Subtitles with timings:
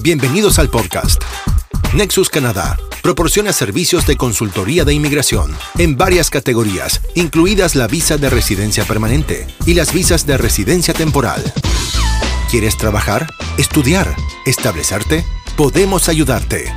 [0.00, 1.20] Bienvenidos al podcast.
[1.92, 8.30] Nexus Canadá proporciona servicios de consultoría de inmigración en varias categorías, incluidas la visa de
[8.30, 11.42] residencia permanente y las visas de residencia temporal.
[12.48, 13.26] ¿Quieres trabajar?
[13.56, 14.14] ¿Estudiar?
[14.46, 15.24] ¿Establecerte?
[15.56, 16.72] Podemos ayudarte.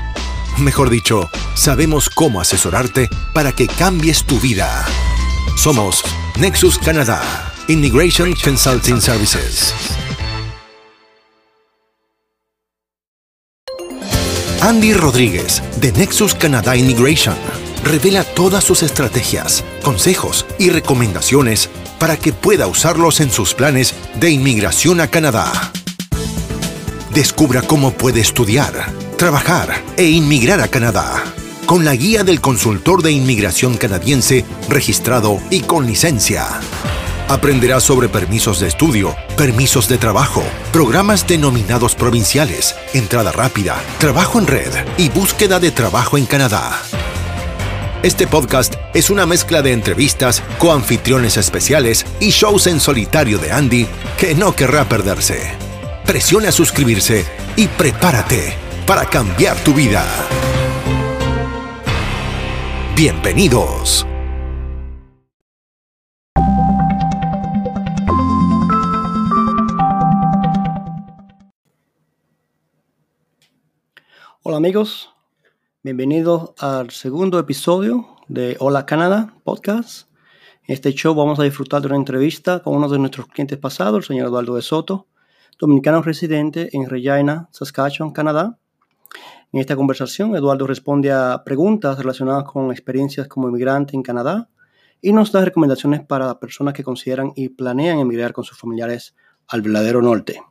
[0.57, 4.83] Mejor dicho, sabemos cómo asesorarte para que cambies tu vida.
[5.57, 6.03] Somos
[6.39, 9.75] Nexus Canadá, Immigration Consulting Services.
[14.61, 17.35] Andy Rodríguez, de Nexus Canada Immigration,
[17.83, 21.67] revela todas sus estrategias, consejos y recomendaciones
[21.99, 25.51] para que pueda usarlos en sus planes de inmigración a Canadá.
[27.11, 28.85] Descubra cómo puede estudiar,
[29.17, 31.23] trabajar e inmigrar a Canadá
[31.65, 36.45] con la guía del consultor de inmigración canadiense registrado y con licencia.
[37.31, 44.47] Aprenderá sobre permisos de estudio, permisos de trabajo, programas denominados provinciales, entrada rápida, trabajo en
[44.47, 46.81] red y búsqueda de trabajo en Canadá.
[48.03, 53.87] Este podcast es una mezcla de entrevistas, coanfitriones especiales y shows en solitario de Andy
[54.17, 55.53] que no querrá perderse.
[56.05, 60.03] Presiona a suscribirse y prepárate para cambiar tu vida.
[62.93, 64.05] Bienvenidos.
[74.43, 75.13] Hola amigos,
[75.83, 80.09] bienvenidos al segundo episodio de Hola Canadá podcast.
[80.67, 83.97] En este show vamos a disfrutar de una entrevista con uno de nuestros clientes pasados,
[83.97, 85.05] el señor Eduardo de Soto,
[85.59, 88.57] dominicano residente en Regina, Saskatchewan, Canadá.
[89.53, 94.49] En esta conversación, Eduardo responde a preguntas relacionadas con experiencias como inmigrante en Canadá
[95.01, 99.15] y nos da recomendaciones para personas que consideran y planean emigrar con sus familiares
[99.47, 100.41] al verdadero norte.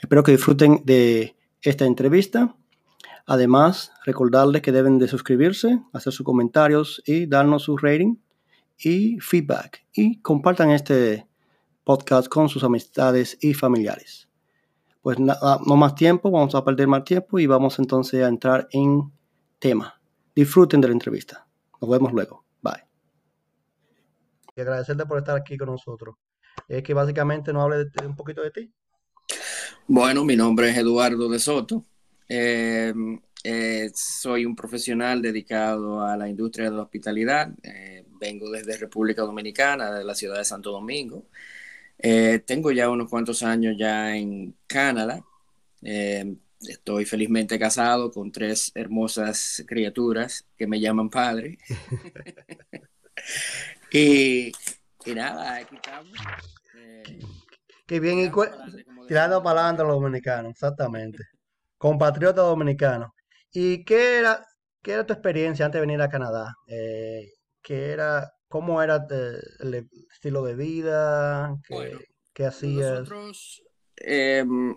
[0.00, 2.56] Espero que disfruten de esta entrevista
[3.26, 8.16] Además, recordarles que deben de suscribirse, hacer sus comentarios y darnos su rating
[8.78, 9.84] y feedback.
[9.92, 11.26] Y compartan este
[11.84, 14.28] podcast con sus amistades y familiares.
[15.02, 18.68] Pues nada, no más tiempo, vamos a perder más tiempo y vamos entonces a entrar
[18.70, 19.12] en
[19.58, 20.00] tema.
[20.34, 21.46] Disfruten de la entrevista.
[21.80, 22.44] Nos vemos luego.
[22.60, 22.84] Bye.
[24.56, 26.16] Y agradecerte por estar aquí con nosotros.
[26.68, 28.72] Es que básicamente nos hable un poquito de ti.
[29.86, 31.84] Bueno, mi nombre es Eduardo de Soto.
[32.34, 32.94] Eh,
[33.44, 37.50] eh, soy un profesional dedicado a la industria de la hospitalidad.
[37.62, 41.26] Eh, vengo desde República Dominicana, de la ciudad de Santo Domingo.
[42.46, 45.22] tengo ya unos cuantos años ya en Canadá.
[46.60, 51.58] estoy felizmente casado con tres hermosas criaturas que me llaman padre.
[53.92, 54.52] y,
[55.14, 56.18] nada, aquí estamos.
[57.86, 58.30] Qué bien, y
[59.06, 61.32] tirando para adelante los dominicanos, exactamente
[61.82, 63.12] compatriota dominicano.
[63.52, 64.46] ¿Y qué era,
[64.80, 66.54] qué era tu experiencia antes de venir a Canadá?
[66.68, 71.58] Eh, ¿qué era, ¿Cómo era eh, el estilo de vida?
[72.32, 73.00] ¿Qué, hacías?
[73.00, 73.64] Nosotros,
[73.96, 74.76] em,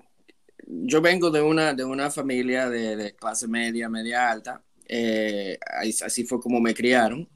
[0.66, 4.64] yo vengo de una, de una familia de, clase media, media alta.
[4.88, 5.60] Eh,
[6.04, 7.30] así fue como me criaron.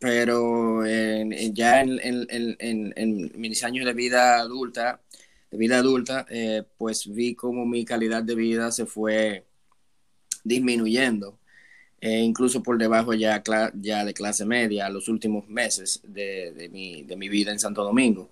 [0.00, 2.00] Pero ya en,
[2.58, 5.00] en mis años de vida adulta,
[5.52, 9.44] de vida adulta, eh, pues vi como mi calidad de vida se fue
[10.42, 11.38] disminuyendo,
[12.00, 17.58] eh, incluso por debajo ya, de clase media, los últimos meses de, mi, vida en
[17.58, 18.30] Santo Domingo.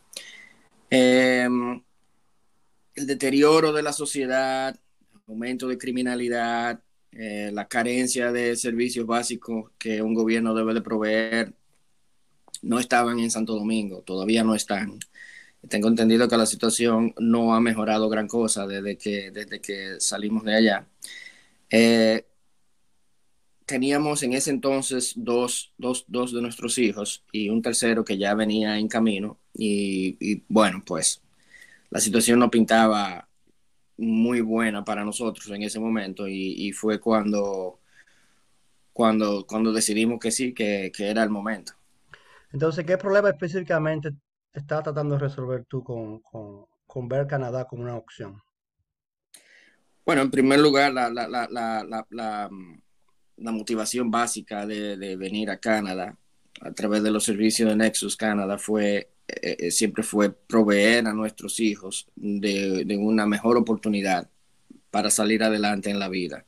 [0.89, 1.83] Em,
[2.95, 4.75] el deterioro de la sociedad,
[5.29, 6.81] aumento de criminalidad,
[7.13, 11.53] eh, la carencia de servicios básicos que un gobierno debe de proveer,
[12.63, 14.99] no estaban en Santo Domingo, todavía no están.
[15.69, 20.45] Tengo entendido que la situación no ha mejorado gran cosa desde que, desde que salimos
[20.45, 20.87] de allá.
[21.69, 22.25] Eh,
[23.67, 28.35] teníamos en ese entonces dos, dos, dos, de nuestros hijos y un tercero que ya
[28.35, 31.23] venía en camino y, bueno, pues
[31.91, 33.29] la situación no pintaba
[33.97, 37.79] muy buena para nosotros en ese momento y, fue cuando,
[38.93, 41.75] cuando, cuando decidimos que sí, que, que, era el momento.
[42.53, 44.11] Entonces, ¿qué problema específicamente
[44.53, 48.43] estás tratando de resolver tú con, ver Canadá como una opción?
[50.05, 52.81] Bueno, en primer lugar, la, la, la, la mm,
[53.37, 56.17] motivación básica de, venir a Canadá
[56.61, 61.13] a través de los servicios de Nexus Canadá fue eh, eh, siempre fue proveer a
[61.13, 64.29] nuestros hijos de, una mejor oportunidad
[64.91, 66.45] para salir adelante en la vida.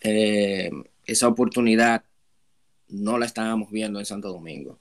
[0.00, 0.70] Eh,
[1.04, 2.04] esa oportunidad
[2.88, 4.78] no la estábamos viendo en Santo Domingo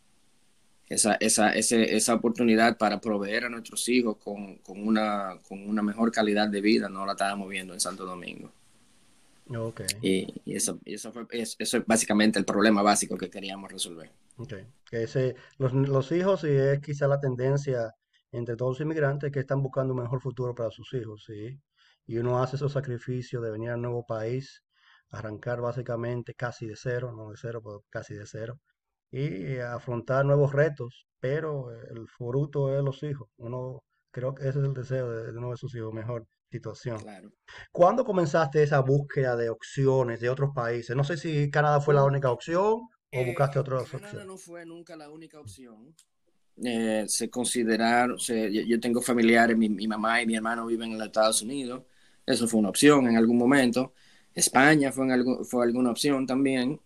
[0.90, 6.50] esa, esa, esa oportunidad para proveer a nuestros hijos con, una, con una mejor calidad
[6.50, 8.52] de vida, no la estábamos viendo en Santo Domingo.
[9.48, 9.88] Okay.
[10.02, 14.12] Y, eso, eso, fue, eso, es básicamente el problema básico que queríamos resolver.
[14.38, 14.68] Okay.
[14.90, 17.94] Que ese, los, los hijos, y es quizá la tendencia
[18.32, 21.60] entre todos los inmigrantes que están buscando un mejor futuro para sus hijos, ¿sí?
[22.06, 24.64] Y uno hace esos sacrificios de venir a un nuevo país,
[25.12, 28.60] arrancar básicamente casi de cero, no de cero, pero casi de cero,
[29.12, 33.30] y afrontar nuevos retos, pero el fruto es los hijos.
[33.38, 37.00] Uno creo que ese es el deseo de, uno de sus hijos, mejor situación.
[37.00, 37.32] Claro.
[37.72, 40.96] ¿Cuándo comenzaste esa búsqueda de opciones de otros países?
[40.96, 44.10] No sé si Canadá fue la única opción o buscaste eh, otras opciones.
[44.10, 45.96] Canadá no fue nunca la única opción.
[46.64, 51.42] Eh, se consideraron, yo, tengo familiares, mi, mamá y mi hermano viven en los Estados
[51.42, 51.84] Unidos,
[52.26, 53.94] eso fue una opción en algún momento.
[54.34, 56.80] España fue, en fue alguna opción también.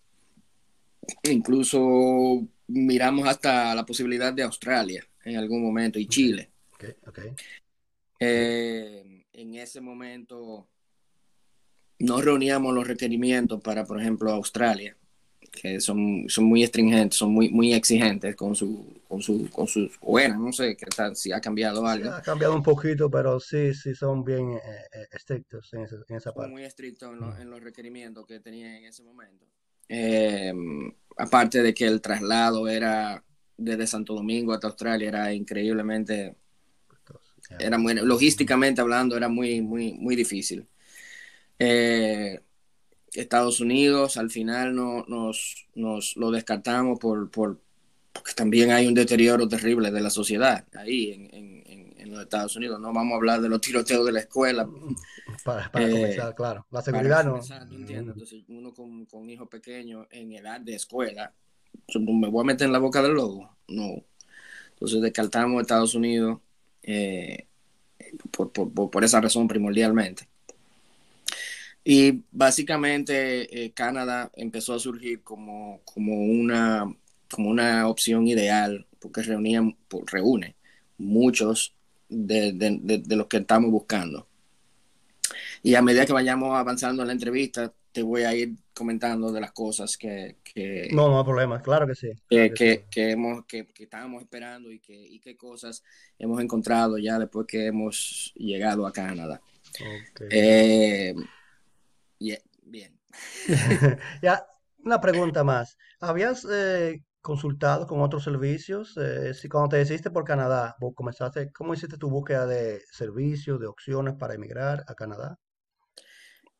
[1.24, 6.52] Incluso miramos hasta la posibilidad de Australia en algún momento y Chile.
[8.20, 10.68] Eh, en ese momento
[12.00, 14.96] no reuníamos los requerimientos para, por ejemplo, Australia
[15.54, 20.00] que son, son muy estringentes, son muy, muy exigentes con su, con su, con sus,
[20.00, 22.10] bueno, no sé qué tal, si ha cambiado algo.
[22.10, 24.60] ha cambiado un poquito, pero sí, sí son bien eh,
[24.94, 25.86] eh, estrictos en,
[26.16, 26.52] esa parte.
[26.52, 29.46] Muy estrictos en, en, los requerimientos que tenía en ese momento.
[29.88, 33.24] Em, aparte de que el traslado era
[33.58, 36.36] desde Santo Domingo hasta Australia, era increíblemente,
[37.60, 40.68] era muy, logísticamente hablando, era muy, muy, muy difícil.
[41.60, 42.40] Eh,
[43.14, 47.60] Estados Unidos al final no, nos, nos lo descartamos por, por,
[48.12, 52.56] porque también hay un deterioro terrible de la sociedad ahí en, en, en, los Estados
[52.56, 52.80] Unidos.
[52.80, 54.68] No vamos a hablar de los tiroteos de la escuela.
[55.44, 56.66] Para, para eh, comenzar, claro.
[56.72, 57.40] La seguridad no.
[57.70, 61.34] Entonces, uno con, con hijos pequeños en edad de escuela,
[61.96, 63.56] ¿me voy a meter en la boca del lobo?
[63.68, 64.04] No.
[64.72, 66.40] Entonces descartamos Estados Unidos
[66.82, 67.48] eh,
[68.32, 70.28] por, por, por esa razón primordialmente.
[71.84, 76.94] Y básicamente eh, Canadá empezó a surgir como, como, una,
[77.30, 79.62] como una opción ideal, porque reunía,
[80.06, 80.56] reúne
[80.98, 81.76] muchos
[82.08, 84.28] de, de, los que estamos buscando.
[85.64, 89.40] Y a medida que vayamos avanzando en la entrevista, te voy a ir comentando de
[89.40, 90.38] las cosas que...
[90.44, 92.12] que no, no hay problema, claro que sí.
[92.30, 95.84] Que, que, hemos, que, estábamos esperando y, que, y qué cosas
[96.20, 99.42] hemos encontrado ya después que hemos llegado a Canadá.
[100.12, 100.28] Okay.
[100.32, 101.16] Eh,
[102.64, 103.00] bien.
[104.22, 104.46] ya,
[104.84, 105.78] una pregunta más.
[106.00, 108.98] ¿Habías eh, consultado con otros servicios?
[108.98, 113.60] Eh, si cuando te decidiste por Canadá, vos comenzaste, ¿cómo hiciste tu búsqueda de servicios,
[113.60, 115.40] de opciones para emigrar a Canadá?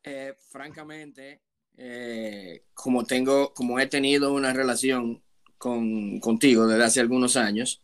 [0.04, 1.40] Eh, francamente,
[2.74, 5.22] como tengo, como he tenido una relación
[5.58, 7.82] con, contigo desde hace algunos años,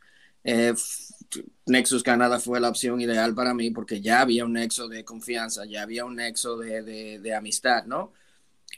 [1.67, 5.65] Nexus Canadá fue la opción ideal para mí porque ya había un nexo de confianza,
[5.65, 8.13] ya había un nexo de, amistad, ¿no?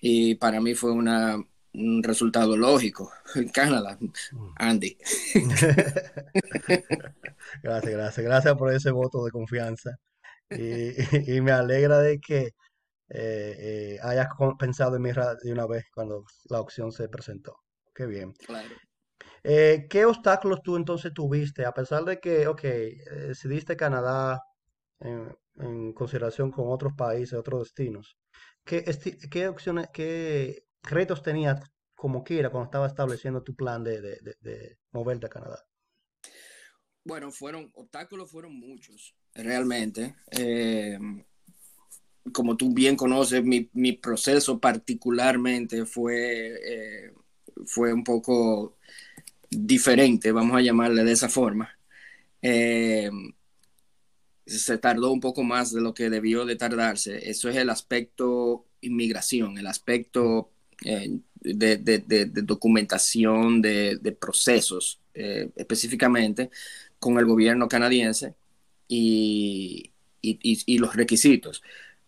[0.01, 1.43] Y para mí fue una,
[1.75, 3.11] un resultado lógico.
[3.35, 3.99] En Canadá,
[4.57, 4.99] Andy.
[7.63, 9.99] gracias, gracias, gracias por ese voto de confianza.
[10.51, 10.93] Y,
[11.41, 12.53] me alegra de que
[13.15, 14.29] eh, eh, hayas
[14.59, 15.11] pensado en mí
[15.43, 17.57] de una vez cuando la opción se presentó.
[17.95, 18.33] Qué bien.
[18.33, 18.75] Claro.
[19.45, 22.97] Eh, ¿qué obstáculos tú entonces tuviste, a pesar de que, ok, eh,
[23.29, 24.41] decidiste Canadá
[25.01, 28.17] en, consideración con otros países, otros destinos?
[28.65, 28.85] ¿Qué,
[29.31, 31.61] qué opciones, qué retos tenías
[31.95, 35.63] como quiera cuando estaba estableciendo tu plan de, de, de, moverte a Canadá?
[37.05, 40.15] Bueno, fueron, obstáculos fueron muchos, realmente.
[40.31, 40.99] Eh,
[42.33, 47.13] como tú bien conoces, mi, mi proceso particularmente fue,
[47.67, 48.77] fue un poco
[49.51, 51.77] diferente, vamos a llamarle de esa forma.
[52.43, 53.11] Eh,
[54.47, 57.31] se tardó un poco más de lo que debió de tardarse.
[57.31, 60.51] Eso es el aspecto inmigración, el aspecto
[60.85, 66.51] eh, de, documentación de, procesos, eh, específicamente
[66.99, 68.35] con el gobierno canadiense
[68.89, 71.63] y, y, los requisitos.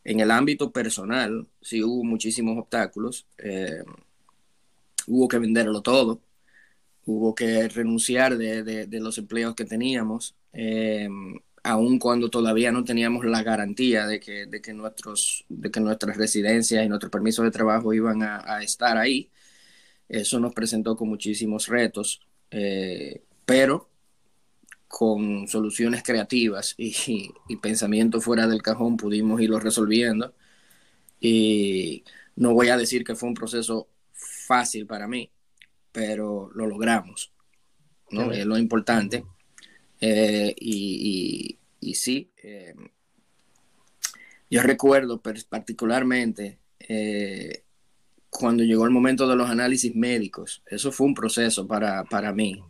[0.04, 3.26] En el ámbito personal, sí hubo muchísimos obstáculos.
[5.06, 6.20] hubo que venderlo todo
[7.06, 11.08] hubo que renunciar de, los empleos que teníamos, eh,
[11.62, 16.16] aun cuando todavía no teníamos la garantía de que, de que, nuestros, de que nuestras
[16.16, 19.30] residencias y nuestros permisos de trabajo iban a, estar ahí.
[20.08, 22.20] Eso nos presentó con muchísimos retos,
[22.50, 23.88] eh, pero
[24.96, 26.94] con soluciones creativas y,
[27.48, 30.32] y pensamiento fuera del cajón pudimos irlo resolviendo.
[31.20, 32.04] Y
[32.36, 35.28] no voy a decir que fue un proceso fácil para mí,
[35.90, 37.32] pero lo logramos,
[38.12, 38.30] ¿no?
[38.30, 39.24] Es lo importante.
[40.00, 42.74] Eh, y, y, sí, eh,
[44.48, 47.64] yo recuerdo particularmente eh,
[48.30, 50.62] cuando llegó el momento de los análisis médicos.
[50.66, 52.62] Eso fue un proceso para, para mí.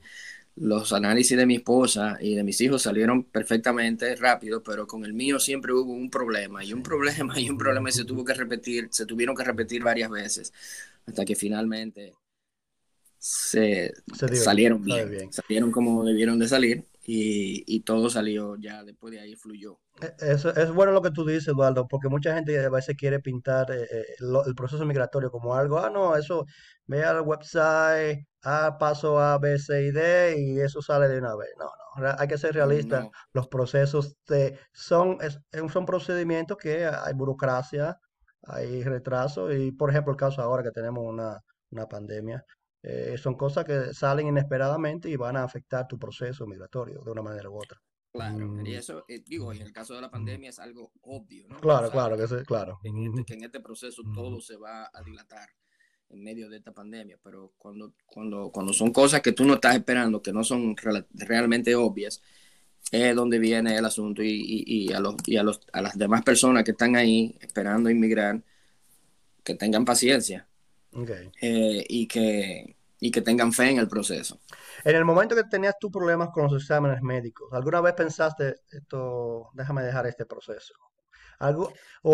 [0.57, 5.13] Los análisis de mi esposa y de mis hijos salieron perfectamente rápido, pero con el
[5.13, 8.35] mío siempre hubo un problema y un problema y un problema y se tuvo que
[8.35, 10.53] repetir, se tuvieron que repetir varias veces
[11.07, 12.15] hasta que finalmente
[13.19, 13.93] se,
[14.35, 19.79] salieron bien, salieron como debieron de salir y, todo salió ya después de ahí fluyó.
[20.01, 23.21] E, eso, es bueno lo que tú dices, Eduardo, porque mucha gente a veces quiere
[23.21, 24.05] pintar eh, eh,
[24.47, 26.47] el proceso migratorio como algo, ah, no, eso,
[26.87, 31.35] ve al website, ah, paso A, B, C y D y eso sale de una
[31.35, 31.51] vez.
[31.59, 31.71] No,
[32.03, 33.09] no, hay que ser realista.
[33.33, 35.19] Los procesos de, son,
[35.73, 37.99] son procedimientos que hay burocracia,
[38.43, 42.45] hay retraso y, por ejemplo, el caso ahora que tenemos una, una pandemia,
[42.83, 47.23] eh, son cosas que salen inesperadamente y van a afectar tu proceso migratorio de una
[47.23, 47.81] manera u otra.
[48.13, 48.67] Claro, y mm.
[48.67, 51.59] eso, eh, digo, en el caso de la pandemia es algo obvio, ¿no?
[51.59, 52.79] Claro, claro, que, sí, claro.
[52.85, 55.49] Este, que en este proceso todo se va a dilatar
[56.11, 59.77] en medio de esta pandemia, pero cuando, cuando, cuando son cosas que tú no estás
[59.77, 62.23] esperando, que no son realmente obvias,
[62.91, 66.23] es donde viene el asunto y, y, a, los, y a, los, a las demás
[66.23, 68.43] personas que están ahí esperando inmigrar,
[69.43, 70.49] que tengan paciencia,
[71.41, 74.41] eh, y, que, y que tengan fe en el proceso.
[74.85, 79.51] En el momento que tenías tus problemas con los exámenes médicos, ¿alguna vez pensaste, esto,
[79.55, 80.75] déjame dejar este proceso?
[81.41, 82.13] ¿Algo, o,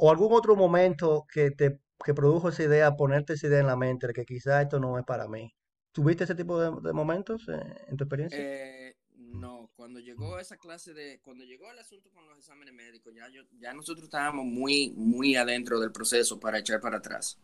[0.00, 3.76] o, algún otro momento que te que produjo esa idea, ponerte esa idea en la
[3.76, 5.54] mente de que quizá esto no es para mí?
[5.92, 8.38] ¿Tuviste ese tipo de, momentos eh, en tu experiencia?
[8.40, 13.12] Eh, no, cuando llegó esa clase de, cuando llegó el asunto con los exámenes médicos,
[13.14, 17.38] ya, yo, ya nosotros estábamos muy, muy adentro del proceso para echar para atrás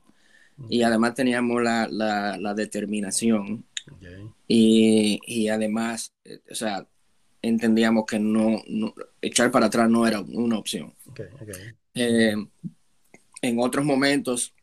[0.68, 3.64] y además teníamos la, la, determinación
[4.46, 6.86] y, y, además, eh, o sea,
[7.42, 8.62] entendíamos que no,
[9.22, 10.94] echar para atrás no era una opción.
[11.94, 12.34] Eh,
[13.42, 14.54] en otros momentos,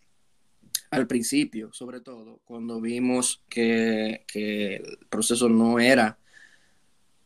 [0.91, 6.17] al principio, sobre todo, cuando vimos que, el proceso no era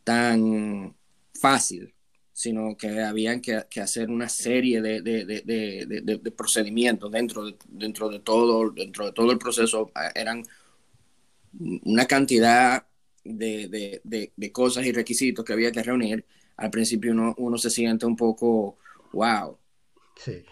[0.04, 0.94] tan
[1.34, 1.94] fácil,
[2.32, 9.06] sino que habían que, hacer una serie de, procedimientos dentro de, dentro, de todo, dentro
[9.06, 9.90] de todo el proceso.
[9.94, 10.42] Ah, eran
[11.84, 12.86] una cantidad
[13.24, 16.24] de, cosas y requisitos que había que reunir.
[16.56, 18.78] Al principio uno, uno se siente un poco,
[19.12, 19.59] wow.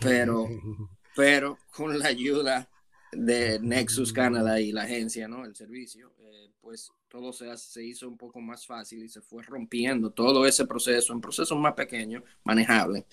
[0.01, 0.47] Pero,
[1.17, 2.69] pero con la ayuda
[3.13, 5.45] de Nexus Canada y la agencia, ¿no?
[5.45, 9.43] El servicio, eh, pues todo se, se hizo un poco más fácil y se fue
[9.43, 13.05] rompiendo todo ese proceso en procesos más pequeños, manejables.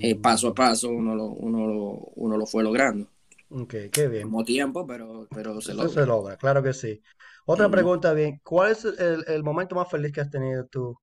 [0.00, 3.08] Eh, paso a paso uno lo, uno, lo, uno lo fue logrando.
[3.50, 4.22] Ok, qué bien.
[4.24, 5.90] Como tiempo, pero, pero se logra.
[5.90, 7.02] se logra, claro que sí.
[7.46, 10.96] Otra pregunta bien, ¿cuál es el, el, momento más feliz que has tenido tú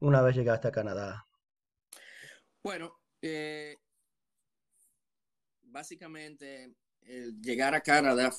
[0.00, 1.26] una vez llegaste a Canadá?
[2.62, 3.76] Bueno, eh,
[5.76, 8.32] básicamente el llegar a Canadá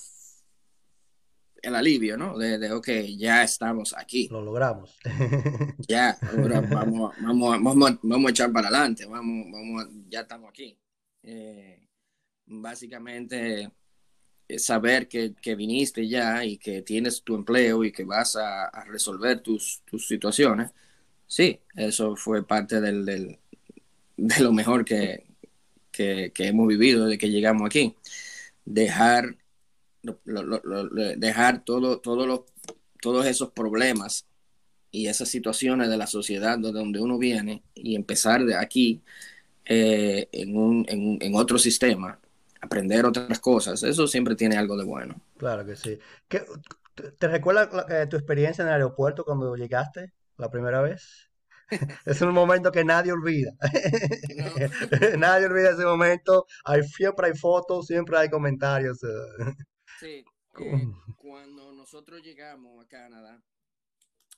[1.61, 2.35] el alivio, ¿no?
[2.35, 4.27] De, de, ok, ya estamos aquí.
[4.29, 4.97] Lo logramos.
[5.87, 10.75] ya, ahora vamos, vamos, vamos, vamos, a echar para adelante, vamos, vamos, ya estamos aquí.
[11.21, 11.87] Eh,
[12.47, 13.71] básicamente,
[14.57, 19.41] saber que, que, viniste ya y que tienes tu empleo y que vas a, resolver
[19.41, 20.71] tus, tus, situaciones,
[21.27, 23.39] sí, eso fue parte del, del
[24.15, 25.26] de lo mejor que,
[25.97, 27.95] que, hemos vivido desde que llegamos aquí.
[28.65, 29.37] Dejar
[31.17, 32.45] dejar todo, todo
[33.01, 34.25] todos esos problemas
[34.91, 39.01] y esas situaciones de la sociedad de donde uno viene y empezar de aquí
[39.65, 42.19] eh, en, un, en, otro sistema,
[42.61, 45.19] aprender otras cosas, eso siempre tiene algo de bueno.
[45.37, 45.99] Claro que sí.
[46.27, 47.69] ¿Te recuerdas
[48.09, 51.26] tu experiencia en el aeropuerto cuando llegaste la primera vez?
[52.05, 53.51] es un momento que nadie olvida.
[55.17, 56.45] nadie olvida ese momento.
[56.65, 58.99] Hay, siempre hay fotos, siempre hay comentarios.
[59.99, 60.23] Sí,
[60.59, 63.41] eh, cuando nosotros llegamos a Canadá,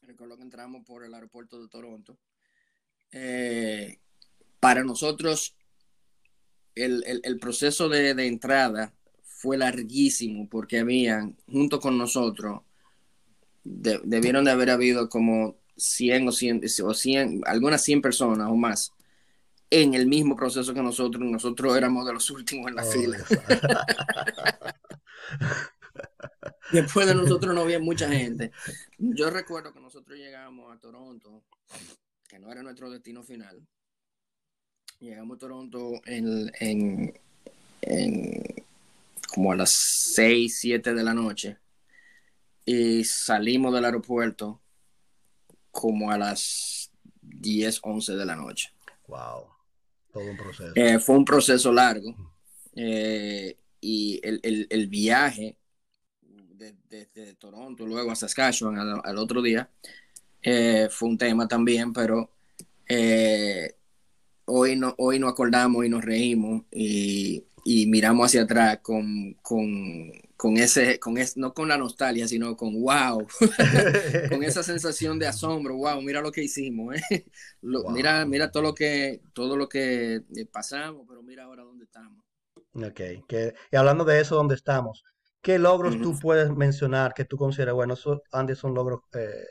[0.01, 2.17] recuerdo que entramos por el aeropuerto de Toronto,
[3.11, 3.99] eh,
[4.59, 5.55] para nosotros
[6.75, 8.93] el, proceso de, entrada
[9.23, 12.61] fue larguísimo porque habían, junto con nosotros,
[13.63, 18.93] debieron de haber habido como 100 o 100, o 100, algunas 100 personas o más
[19.71, 21.23] en el mismo proceso que nosotros.
[21.23, 23.17] Nosotros éramos de los últimos en la oh, fila.
[26.71, 28.51] Después de nosotros no había mucha gente.
[28.97, 31.43] Yo recuerdo que nosotros llegamos a Toronto,
[32.27, 33.65] que no era nuestro destino final.
[34.99, 37.13] Llegamos a Toronto en,
[39.33, 41.57] como a las 6, 7 de la noche.
[42.65, 44.61] Y salimos del aeropuerto
[45.71, 48.73] como a las 10, 11 de la noche.
[49.07, 49.47] Wow.
[50.11, 50.71] Todo un proceso.
[50.75, 52.15] Eh, fue un proceso largo
[52.75, 55.57] eh, y el, viaje
[56.89, 59.69] desde Toronto, luego a Saskatchewan al, otro día,
[60.41, 62.31] eh, fue un tema también, pero
[62.87, 63.75] eh,
[64.45, 70.11] hoy, no, hoy nos acordamos y nos reímos y, miramos hacia atrás con, con,
[70.57, 73.27] ese, con no con la nostalgia, sino con wow,
[74.29, 77.25] con esa sensación de asombro, wow, mira lo que hicimos, ¿eh?
[77.61, 82.23] mira, mira todo lo que, todo lo que pasamos, pero mira ahora dónde estamos.
[82.73, 85.03] Ok, que, y hablando de eso, ¿dónde estamos?
[85.41, 89.45] ¿Qué logros tú puedes mencionar que tú consideras, bueno, esos Andes son logros eh,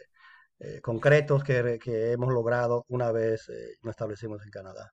[0.60, 4.92] eh, concretos que, que, hemos logrado una vez eh, nos establecimos en Canadá?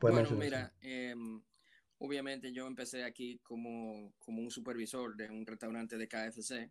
[0.00, 1.40] Bueno, mira, em,
[2.02, 6.70] obviamente yo empecé aquí como, como un supervisor de un restaurante de KFC.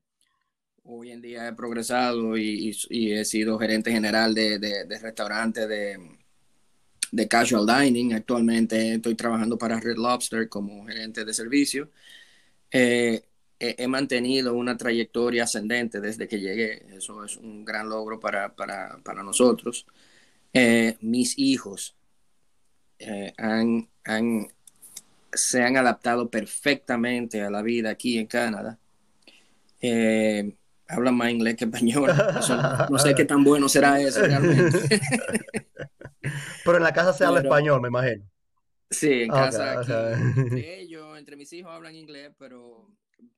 [0.84, 5.98] Hoy en día he progresado y, he sido gerente general de, de, de restaurante de,
[7.12, 8.14] de casual dining.
[8.14, 11.92] Actualmente estoy trabajando para Red Lobster como gerente de servicio.
[12.70, 13.24] Eh,
[13.60, 16.86] he, mantenido una trayectoria ascendente desde que llegué.
[16.96, 19.86] Eso es un gran logro para, para, para nosotros.
[20.54, 21.96] Eh, mis hijos
[23.00, 24.48] eh, han, han,
[25.34, 28.80] se han adaptado perfectamente a la vida aquí en Canadá.
[30.88, 32.12] hablan más inglés que español.
[32.90, 34.80] no sé qué tan bueno será eso realmente.
[36.64, 38.24] Pero en la casa se habla español, me imagino.
[38.90, 42.90] Sí, en casa aquí, entre ellos, entre mis hijos hablan inglés, pero,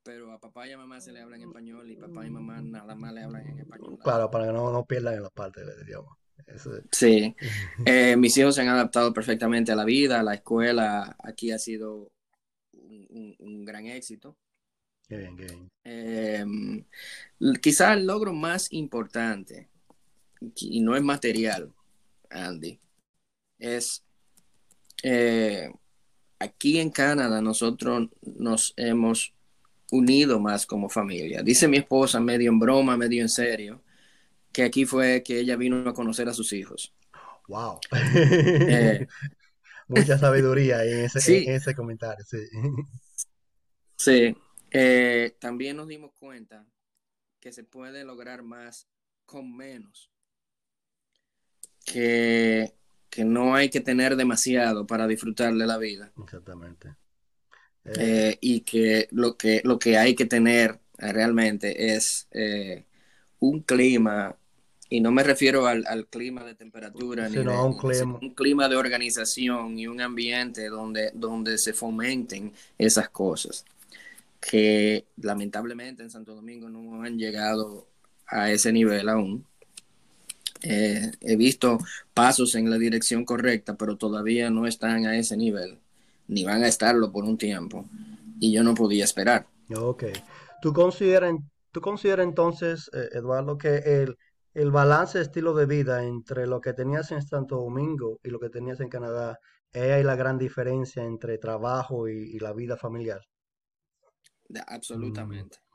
[0.01, 2.59] pero a papá y a mamá se le habla en español y papá y mamá
[2.59, 3.99] nada más le hablan en español.
[4.03, 6.17] Claro, para que no, no pierdan en la parte del idioma.
[6.91, 7.35] Sí,
[7.85, 12.11] eh, mis hijos se han adaptado perfectamente a la vida, la escuela aquí ha sido
[12.71, 14.37] un, gran éxito.
[15.07, 15.71] Qué bien, qué bien.
[15.83, 16.45] Eh,
[17.61, 19.69] quizás el logro más importante,
[20.55, 21.71] y no es material,
[22.29, 22.79] Andy,
[23.59, 24.03] es
[25.03, 25.71] eh,
[26.39, 29.33] aquí en Canadá nosotros nos hemos
[29.91, 31.43] unido más como familia.
[31.43, 33.82] Dice mi esposa, medio en broma, medio en serio,
[34.53, 36.93] que aquí fue que ella vino a conocer a sus hijos.
[37.47, 37.79] Wow.
[37.91, 39.07] Eh,
[39.87, 42.37] Mucha sabiduría en ese, ese comentario, sí.
[43.97, 44.35] Sí.
[44.71, 46.65] Eh, también nos dimos cuenta
[47.39, 48.87] que se puede lograr más
[49.25, 50.09] con menos
[51.85, 52.73] que,
[53.17, 56.11] no hay que tener demasiado para disfrutar de la vida.
[56.23, 56.95] Exactamente.
[57.85, 62.27] Eh, y que lo, que lo que hay que tener realmente es
[63.39, 64.37] un clima,
[64.93, 68.19] y no me refiero al, clima de temperatura, ni un, clima.
[68.21, 73.65] un clima de organización y un ambiente donde, donde se fomenten esas cosas,
[74.39, 77.87] que lamentablemente en Santo Domingo no han llegado
[78.27, 79.43] a ese nivel aún.
[80.61, 81.79] Eh, he visto
[82.13, 85.79] pasos en la dirección correcta, pero todavía no están a ese nivel,
[86.27, 87.89] ni van a estarlo por un tiempo.
[88.39, 89.47] Y yo no podía esperar.
[89.75, 90.03] Ok.
[90.61, 91.33] ¿Tú consideras,
[91.71, 94.17] tú consideras entonces, eh, Eduardo, que el,
[94.53, 98.39] el balance de estilo de vida entre lo que tenías en Santo Domingo y lo
[98.39, 99.39] que tenías en Canadá,
[99.71, 103.21] es la gran diferencia entre trabajo y, la vida familiar?
[104.67, 105.57] Absolutamente.
[105.57, 105.73] Mm.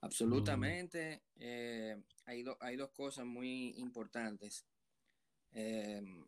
[0.00, 1.22] Absolutamente.
[1.36, 4.66] Eh, hay, hay dos cosas muy importantes
[5.52, 6.26] em,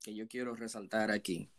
[0.00, 1.50] que yo quiero resaltar aquí.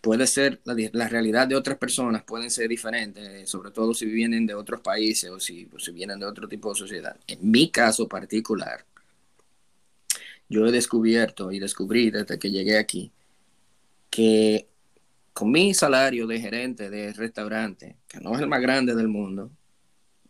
[0.00, 4.54] Puede ser, la, realidad de otras personas pueden ser diferentes, sobre todo si vienen de
[4.54, 7.16] otros países o si, si vienen de otro tipo de sociedad.
[7.26, 8.84] En mi caso particular,
[10.48, 13.10] yo he descubierto y descubrí desde que llegué aquí
[14.10, 14.68] que
[15.32, 19.50] con mi salario de gerente de restaurante, que no es el más grande del mundo,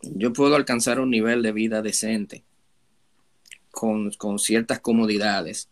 [0.03, 2.45] yo puedo alcanzar un nivel de vida decente
[3.71, 5.69] con, ciertas comodidades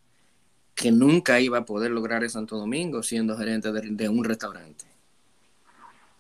[0.77, 4.85] que nunca iba a poder lograr en Santo Domingo siendo gerente de, un restaurante.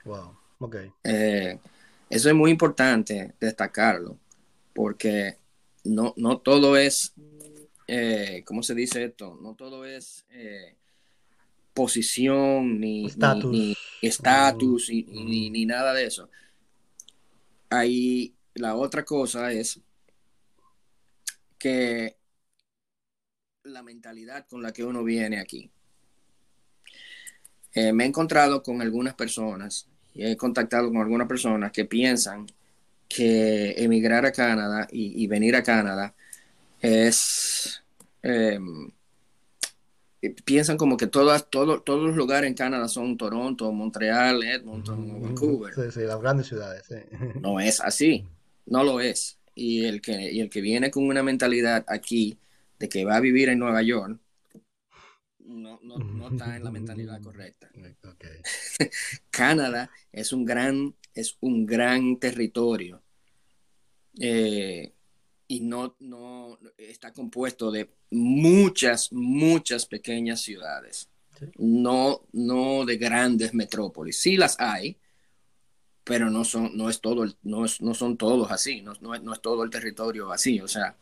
[0.04, 0.76] Wow, ok.
[1.04, 1.58] Eh,
[2.08, 4.16] eso es muy importante destacarlo,
[4.72, 5.36] porque
[5.84, 7.12] no, no todo es,
[7.86, 9.38] eh, ¿cómo se dice esto?
[9.42, 10.74] No todo es eh,
[11.74, 13.04] posición, ni
[14.00, 16.30] estatus, ni, ni, ni, nada de eso.
[17.68, 19.80] Ahí la otra cosa es
[21.58, 22.15] que
[23.66, 25.70] la mentalidad con la que uno viene aquí.
[27.74, 32.46] Eh, me he encontrado con algunas personas y he contactado con algunas personas que piensan
[33.08, 36.14] que emigrar a Canadá y, venir a Canadá
[36.80, 37.82] es...
[38.22, 38.90] Em,
[40.44, 45.72] piensan como que todas, todos los lugares en Canadá son Toronto, Montreal, Edmonton, Vancouver.
[45.74, 46.88] Sí, sí, las grandes ciudades.
[47.40, 48.24] No es así,
[48.64, 52.38] no lo es y el que, y el que viene con una mentalidad aquí
[52.78, 54.20] de que va a vivir en Nueva York,
[55.46, 57.70] no, no, no está en la mentalidad correcta.
[59.30, 63.02] Canadá es un gran, es un gran territorio
[64.18, 64.92] eh,
[65.48, 71.08] y no, no está compuesto de muchas, muchas pequeñas ciudades.
[71.58, 74.20] No, no de grandes metrópolis.
[74.20, 74.98] Sí las hay,
[76.02, 79.40] pero no son, no es todo, no, no son todos así, no, no, no es
[79.40, 80.60] todo el territorio así.
[80.60, 80.96] O sea,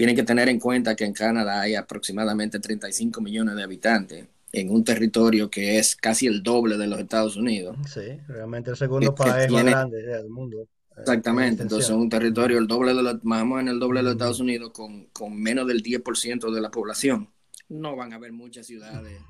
[0.00, 4.70] tienen que tener en cuenta que en Canadá hay aproximadamente 35 millones de habitantes en
[4.70, 7.76] un territorio que es casi el doble de los Estados Unidos.
[7.86, 10.62] Sí, realmente el segundo país más grande del mundo.
[10.62, 14.04] Eh, Exactamente, entonces es un territorio el doble de los, más en el doble de
[14.04, 17.28] los Estados Unidos con, con menos del 10% de la población.
[17.68, 19.20] No van a haber muchas ciudades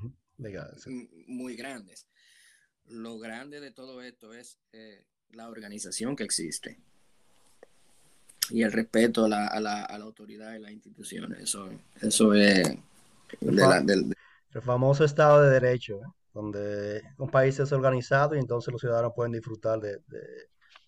[1.27, 2.07] muy grandes.
[2.85, 6.79] Lo grande de todo esto es eh, la organización que existe
[8.51, 11.39] y el respeto a la, a la, a la autoridad y las instituciones.
[11.39, 11.69] Eso,
[12.01, 12.77] eso es
[13.39, 14.15] el,
[14.61, 16.07] famoso Estado de Derecho, ¿eh?
[16.33, 19.99] donde un país es organizado y entonces los ciudadanos pueden disfrutar de,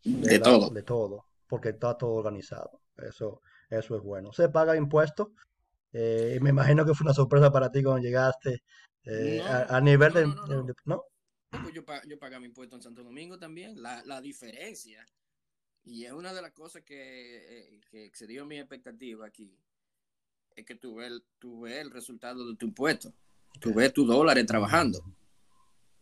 [0.03, 0.69] de, todo.
[0.69, 2.81] De todo, porque está todo organizado.
[2.97, 4.33] Eso, eso es bueno.
[4.33, 5.29] Se paga impuestos.
[5.91, 8.63] Eh, me imagino que fue una sorpresa para ti cuando llegaste
[9.05, 10.25] eh, a, nivel de...
[10.85, 11.03] ¿no?
[11.49, 13.81] Pues yo, yo pagaba impuestos en Santo Domingo también.
[13.81, 15.05] La, la diferencia
[15.85, 19.51] y es una de las cosas que, eh, que excedió mi expectativa aquí.
[20.55, 21.11] Es que tú ves,
[21.81, 23.13] el resultado de tu impuesto.
[23.59, 25.03] Tú ves tus dólares trabajando.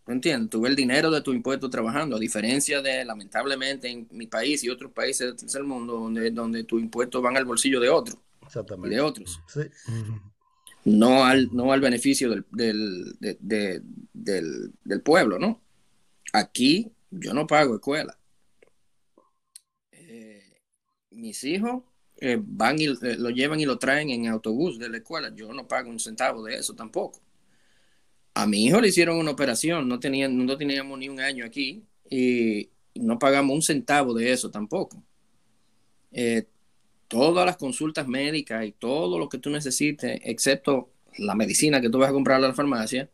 [0.06, 0.50] ¿Me entiendes?
[0.50, 2.17] Tú ves el dinero de tu impuesto trabajando.
[2.17, 6.82] A diferencia de, lamentablemente, en mi país y otros países del mundo, donde, donde tus
[6.82, 8.22] impuestos van al bolsillo de otro.
[8.84, 9.39] Y de otros.
[9.48, 9.62] Sí.
[10.84, 13.17] No al, no al beneficio del, del,
[14.13, 15.62] del, del pueblo, ¿no?
[16.34, 18.17] Aquí yo no pago escuela
[21.12, 21.84] mis hijos
[22.17, 25.34] eh, van y eh, lo llevan y lo traen en autobús de la escuela.
[25.36, 27.19] Yo no pago un centavo de eso tampoco.
[28.34, 31.84] A mi hijo le hicieron una operación, no, tenían, no teníamos ni un año aquí
[32.10, 35.04] y no pagamos un centavo de eso tampoco.
[36.12, 36.45] Eh,
[37.08, 41.97] todas las consultas médicas y todo lo que tú necesites, excepto la medicina que tú
[41.97, 43.10] vas a comprar a la farmacia,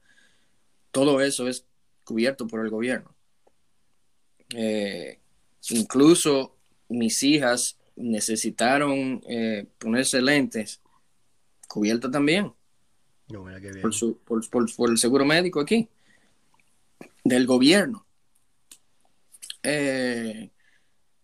[0.91, 1.65] todo eso es
[2.03, 3.15] cubierto por el gobierno.
[5.69, 6.55] incluso
[6.89, 10.81] mis hijas necesitaron eh, ponerse lentes,
[11.67, 12.53] cubierta también.
[14.25, 15.89] Por, el seguro médico aquí,
[17.23, 18.05] del gobierno.
[19.63, 20.49] Eh,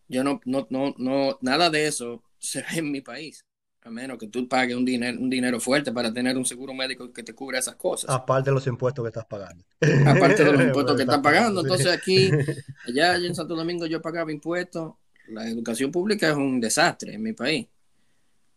[0.10, 3.46] yo no, no, no, no, nada de eso se ve en mi país.
[3.86, 7.12] A menos que tú pagues un dinero, un dinero fuerte para tener un seguro médico
[7.12, 8.10] que te cubra esas cosas.
[8.10, 9.66] Aparte de los impuestos que estás pagando.
[10.06, 11.62] Aparte de los impuestos que estás pagando.
[11.62, 12.32] Entonces aquí,
[12.88, 14.94] allá en Santo Domingo yo pagaba impuestos
[15.28, 17.68] la educación pública es un desastre en mi país.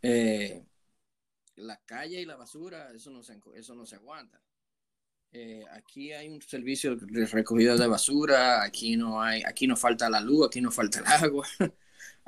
[0.02, 0.62] Eh,
[1.56, 4.40] la calle y la basura, eso no se, eso no se aguanta.
[5.32, 10.08] Eh, aquí hay un servicio de recogida de basura, aquí no hay, aquí no falta
[10.08, 11.46] la luz, aquí no falta el agua.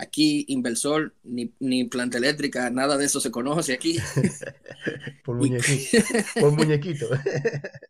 [0.01, 3.99] Aquí inversor ni, ni planta eléctrica, nada de eso se conoce aquí.
[5.25, 5.99] Por muñequito.
[6.39, 7.09] Por muñequito.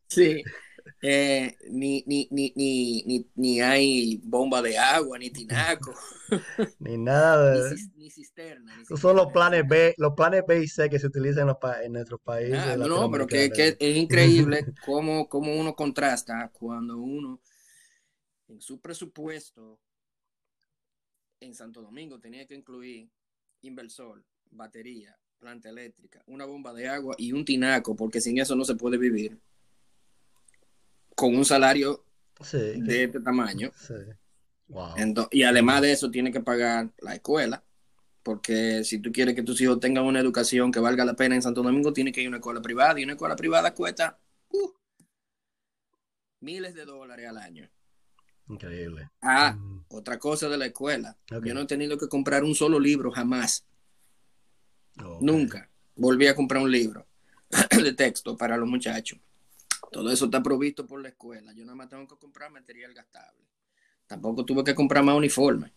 [0.06, 0.42] sí.
[1.00, 5.94] Eh, ni, ni, ni, ni, ni, hay bomba de agua, ni tinaco.
[6.80, 7.76] ni nada de...
[7.94, 8.82] Ni, cisterna.
[9.00, 12.20] son los planes B, los planes B y C que se utilizan en, en nuestros
[12.20, 12.58] países.
[12.58, 17.40] Ah, no, pero que, que, es increíble cómo, cómo uno contrasta cuando uno
[18.48, 19.78] en su presupuesto
[21.40, 23.08] en Santo Domingo tenía que incluir
[23.60, 28.64] inversor, batería, planta eléctrica, una bomba de agua y un tinaco, porque sin eso no
[28.64, 29.38] se puede vivir
[31.18, 32.04] con un salario
[32.52, 33.72] de este tamaño.
[35.32, 37.64] y además de eso, tiene que pagar la escuela,
[38.22, 41.42] porque si tú quieres que tus hijos tengan una educación que valga la pena en
[41.42, 44.16] Santo Domingo, tiene que ir a una escuela privada, y una escuela privada cuesta
[44.50, 44.70] uh,
[46.38, 47.68] miles de dólares al año.
[48.46, 49.10] Increíble.
[49.20, 49.86] Ah, mm.
[49.88, 51.18] otra cosa de la escuela.
[51.28, 53.66] Yo no he tenido que comprar un solo libro jamás.
[55.20, 55.68] Nunca.
[55.96, 57.08] Volví a comprar un libro
[57.82, 59.18] de texto para los muchachos.
[59.90, 61.52] Todo eso está provisto por la escuela.
[61.52, 63.44] Yo nada más tengo que comprar material gastable.
[64.06, 65.72] Tampoco tuve que comprar más uniforme.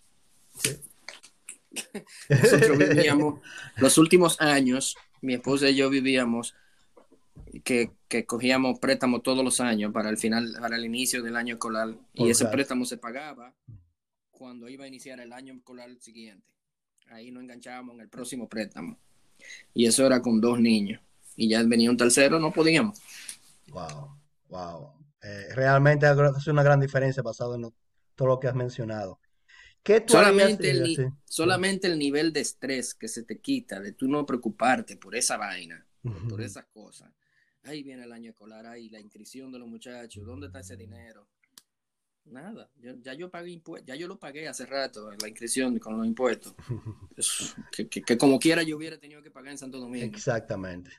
[2.29, 3.41] Nosotros vivíamos,
[3.77, 6.55] los últimos años, mi esposa y yo vivíamos
[7.63, 11.55] que, que, cogíamos préstamos todos los años para el final, para el inicio del año
[11.55, 11.93] escolar.
[12.13, 13.53] Y ese préstamo se pagaba
[14.31, 16.53] cuando iba a iniciar el año escolar siguiente.
[17.07, 18.97] Ahí nos enganchábamos en el próximo préstamo.
[19.73, 21.01] Y eso era con dos niños.
[21.35, 23.01] Y ya venía un tercero, no podíamos.
[23.71, 24.17] Wow,
[24.49, 24.93] wow.
[25.21, 27.73] Eh, realmente hace una gran diferencia basado en
[28.15, 29.19] todo lo que has mencionado.
[29.83, 34.25] ¿Qué solamente, el, solamente el nivel de estrés que se te quita de tú no
[34.25, 35.87] preocuparte por esa vaina,
[36.29, 37.11] por esas cosas,
[37.63, 41.27] ahí viene el año escolar, ahí la inscripción de los muchachos, ¿dónde está ese dinero?
[42.25, 42.69] Nada,
[43.01, 46.53] ya yo pagué impuestos, ya yo lo pagué hace rato, la inscripción con los impuestos.
[48.05, 50.05] que, como quiera yo hubiera tenido que pagar en Santo Domingo.
[50.05, 50.91] Exactamente.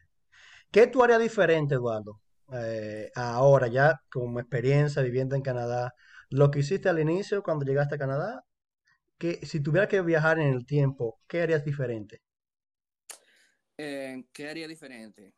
[0.72, 2.20] ¿Qué tú harías diferente, Eduardo?
[2.54, 5.94] Eh, ahora ya como experiencia viviendo en Canadá,
[6.30, 8.44] lo que hiciste al inicio cuando llegaste a Canadá,
[9.18, 12.22] que si tuvieras que viajar en el tiempo, ¿qué harías diferente?
[13.78, 15.34] Eh, ¿Qué haría diferente?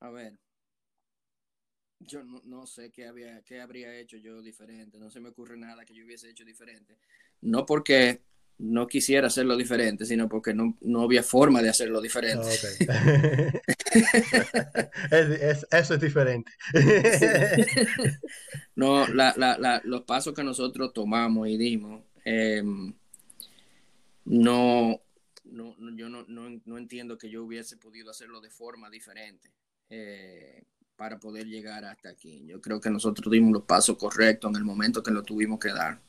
[0.00, 0.38] A ver,
[2.00, 5.84] yo no, sé qué, había, qué habría hecho yo diferente, no se me ocurre nada
[5.84, 6.98] que yo hubiese hecho diferente.
[7.40, 8.22] No porque
[8.58, 12.48] no quisiera hacerlo diferente, sino porque no, había forma de hacerlo diferente.
[15.70, 16.50] eso es diferente.
[18.74, 19.06] no,
[19.84, 22.92] los pasos que nosotros tomamos y dimos, em,
[24.24, 25.00] no,
[25.44, 29.52] no, yo no, no, entiendo que yo hubiese podido hacerlo de forma diferente.
[29.90, 30.64] Eh,
[30.96, 32.44] para poder llegar hasta aquí.
[32.44, 35.68] Yo creo que nosotros dimos los pasos correctos en el momento que lo tuvimos que
[35.68, 36.00] dar.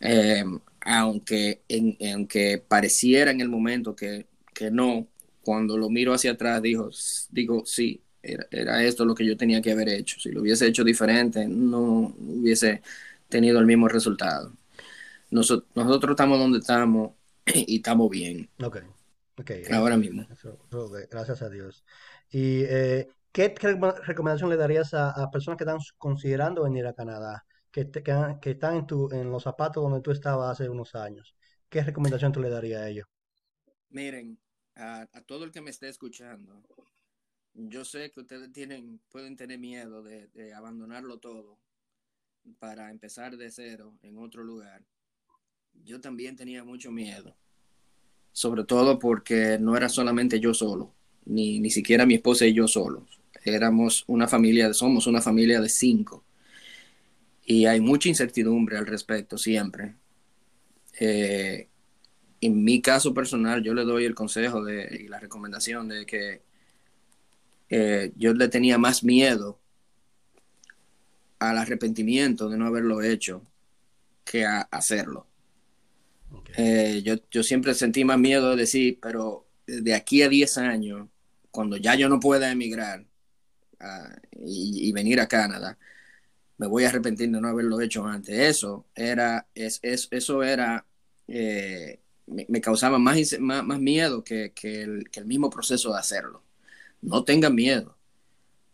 [0.00, 0.44] Eh,
[0.80, 5.08] aunque, en, aunque pareciera en el momento que, que, no,
[5.42, 6.90] cuando lo miro hacia atrás, digo,
[7.30, 10.18] digo sí, era, esto lo que yo tenía que haber hecho.
[10.20, 12.82] Si lo hubiese hecho diferente, no hubiese
[13.28, 14.52] tenido el mismo resultado.
[15.30, 17.12] nosotros estamos donde estamos
[17.46, 18.48] y estamos bien.
[18.62, 18.78] Ok,
[19.38, 19.50] ok.
[19.72, 20.26] Ahora mismo.
[21.10, 21.84] gracias a Dios.
[22.30, 23.54] Y eh, ¿Qué
[24.06, 27.44] recomendación le darías a, personas que están considerando venir a Canadá,
[27.84, 28.02] que,
[28.40, 31.34] que, están en, tu, en los zapatos donde tú estabas hace unos años?
[31.68, 33.06] ¿Qué recomendación tú le darías a ellos?
[33.90, 34.38] Miren,
[34.76, 36.62] a, todo el que me esté escuchando,
[37.52, 41.58] yo sé que ustedes tienen, pueden tener miedo de, de abandonarlo todo
[42.58, 44.82] para empezar de cero en otro lugar.
[45.84, 47.36] Yo también tenía mucho miedo,
[48.32, 50.94] sobre todo porque no era solamente yo solo,
[51.26, 53.20] ni, ni siquiera mi esposa y yo solos
[53.54, 56.24] éramos una familia, somos una familia de cinco.
[57.46, 59.94] Y hay mucha incertidumbre al respecto siempre.
[61.00, 61.68] Eh,
[62.40, 66.42] en mi caso personal, yo le doy el consejo de, y la recomendación de que
[67.70, 69.58] eh, yo le tenía más miedo
[71.38, 73.42] al arrepentimiento de no haberlo hecho
[74.24, 75.26] que a hacerlo.
[76.56, 81.08] Eh, yo, yo, siempre sentí más miedo de decir, pero de aquí a 10 años,
[81.50, 83.06] cuando ya yo no pueda emigrar,
[84.44, 85.78] y, venir a Canadá,
[86.58, 88.36] me voy a arrepentir de no haberlo hecho antes.
[88.38, 90.86] Eso era, es, eso era,
[91.28, 96.42] eh, me, causaba más, más, miedo que, el, mismo proceso de hacerlo.
[97.02, 97.96] No tengan miedo.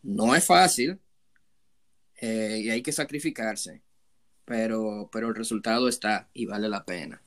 [0.03, 0.99] No es fácil
[2.17, 3.83] eh, y hay que sacrificarse,
[4.45, 7.23] pero, pero el resultado está y vale la pena.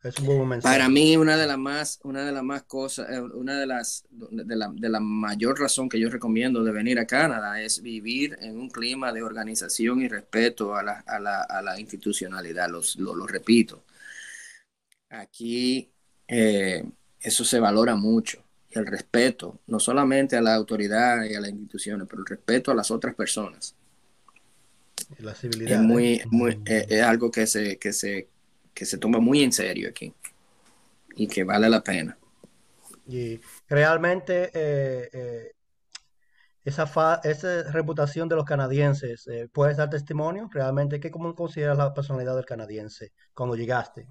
[0.00, 0.60] Okay, okay.
[0.60, 4.04] Para mí, una de las más, una de las más cosas, eh, una de las,
[4.10, 8.38] de la, de la, mayor razón que yo recomiendo de venir a Canadá es vivir
[8.40, 12.94] en un clima de organización y respeto a la, a la, a la institucionalidad, los,
[12.96, 13.84] lo, repito.
[15.10, 15.90] Aquí
[16.28, 16.84] eh,
[17.20, 22.06] eso se valora mucho, el respeto, no solamente a la autoridad y a las instituciones,
[22.08, 23.74] pero el respeto a las otras personas.
[25.18, 25.72] La civilidad.
[25.72, 28.28] Es, muy, muy, eh, es algo que se, que se
[28.78, 30.14] que se toma muy en serio aquí
[31.16, 32.16] y que vale la pena.
[33.08, 35.52] Y realmente eh, eh,
[36.64, 40.48] esa, esa reputación de los canadienses, eh, ¿puedes dar testimonio?
[40.52, 44.06] Realmente, ¿qué cómo consideras la personalidad del canadiense cuando llegaste?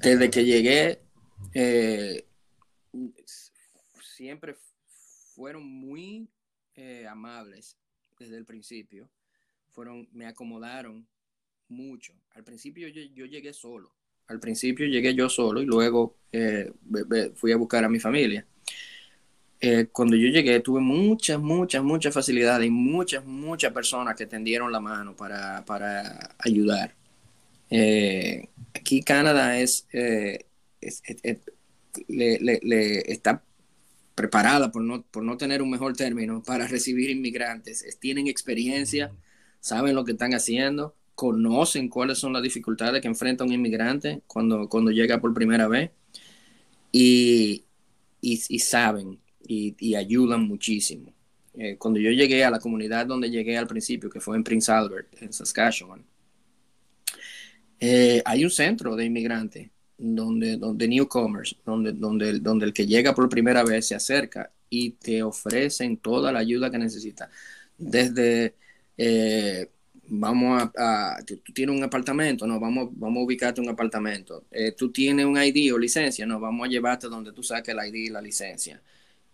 [0.00, 1.02] Desde que llegué,
[4.00, 4.54] siempre
[5.34, 6.30] fueron muy
[7.10, 7.76] amables
[8.16, 9.10] desde el principio.
[9.70, 11.04] Fueron, me acomodaron
[11.68, 12.12] mucho.
[12.34, 13.92] Al principio yo, llegué solo.
[14.26, 16.70] Al principio llegué yo solo y luego eh,
[17.34, 18.46] fui a buscar a mi familia.
[19.60, 24.70] Eh, cuando yo llegué tuve muchas, muchas, muchas facilidades y muchas, muchas personas que tendieron
[24.70, 26.94] la mano para, ayudar.
[27.70, 29.86] Eh, aquí Canadá es,
[32.08, 33.42] le, está
[34.14, 37.84] preparada, por no, por no tener un mejor término, para recibir inmigrantes.
[37.98, 39.10] tienen experiencia,
[39.60, 44.68] saben lo que están haciendo conocen cuáles son las dificultades que enfrenta un inmigrante cuando,
[44.68, 45.90] cuando llega por primera vez
[46.92, 47.64] y,
[48.20, 51.12] y, saben y, ayudan muchísimo.
[51.54, 54.70] Eh, cuando yo llegué a la comunidad donde llegué al principio, que fue en Prince
[54.70, 56.04] Albert, en Saskatchewan,
[57.80, 63.12] eh, hay un centro de inmigrantes donde, donde newcomers, donde, donde, donde el que llega
[63.12, 67.28] por primera vez se acerca y te ofrecen toda la ayuda que necesita.
[67.76, 68.54] Desde
[68.96, 69.68] eh,
[70.08, 74.44] vamos a, tú, tienes un apartamento, no, vamos, vamos a ubicarte un apartamento.
[74.50, 77.86] Eh, tú tienes un ID o licencia, no, vamos a llevarte donde tú saques el
[77.86, 78.80] ID y la licencia.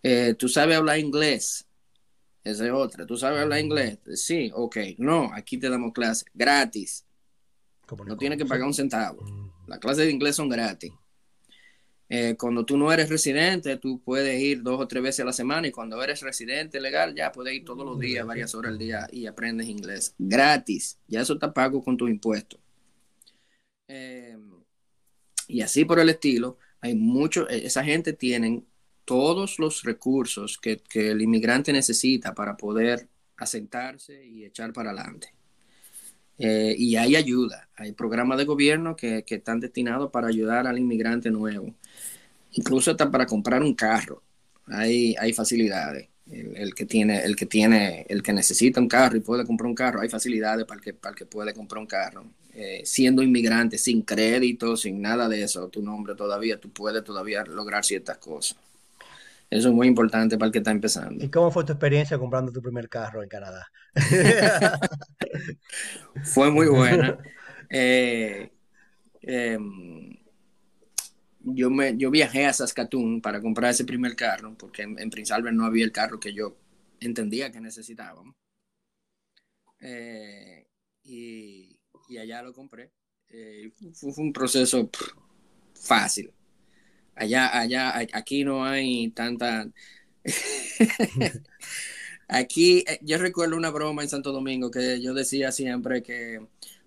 [0.03, 1.65] Eh, tú sabes hablar inglés,
[2.45, 3.07] esa es otra.
[3.07, 3.97] ¿Tú sabes hablar inglés?
[4.13, 4.77] Sí, ok.
[4.99, 7.03] No, aquí te damos clase gratis.
[8.05, 9.25] No tienes que pagar un centavo.
[9.65, 10.93] Las clases de inglés son gratis.
[12.07, 15.33] Eh, cuando tú no eres residente, tú puedes ir dos o tres veces a la
[15.33, 18.77] semana y cuando eres residente legal, ya puedes ir todos los días, varias horas al
[18.77, 20.99] día y aprendes inglés gratis.
[21.07, 22.59] Ya eso está pago con tus impuestos.
[23.87, 24.37] Eh,
[25.47, 28.65] y así por el estilo, hay mucho, eh, esa gente tienen
[29.05, 35.33] todos los recursos que, el inmigrante necesita para poder asentarse y echar para adelante.
[36.37, 41.31] Eh, y hay ayuda, hay programas de gobierno que, están destinados para ayudar al inmigrante
[41.31, 41.73] nuevo.
[42.53, 44.21] Incluso hasta para comprar un carro,
[44.67, 46.09] hay, hay facilidades.
[46.27, 49.75] El, que tiene, el que tiene, el que necesita un carro y puede comprar un
[49.75, 52.25] carro, hay facilidades para el que, para el que puede comprar un carro.
[52.55, 57.43] Eh, siendo inmigrante, sin crédito, sin nada de eso, tu nombre todavía, tú puedes todavía
[57.43, 58.57] lograr ciertas cosas.
[59.49, 61.23] Eso es muy importante para el que está empezando.
[61.23, 63.67] ¿Y cómo fue tu experiencia comprando tu primer carro en Canadá?
[66.23, 67.17] fue muy buena.
[67.67, 68.51] Eh,
[69.21, 70.15] em,
[71.39, 75.55] yo, me, yo viajé a Saskatoon para comprar ese primer carro, porque en, Prince Albert
[75.55, 76.55] no había el carro que yo
[76.99, 78.35] entendía que necesitábamos.
[79.79, 80.67] Eh,
[81.03, 81.79] y,
[82.19, 82.91] allá lo compré.
[83.29, 84.89] Eh, fue, un proceso
[85.73, 86.31] fácil.
[87.15, 89.67] Allá, allá, aquí no hay tanta...
[92.27, 96.39] aquí, eh, yo recuerdo una broma en Santo Domingo que yo decía siempre que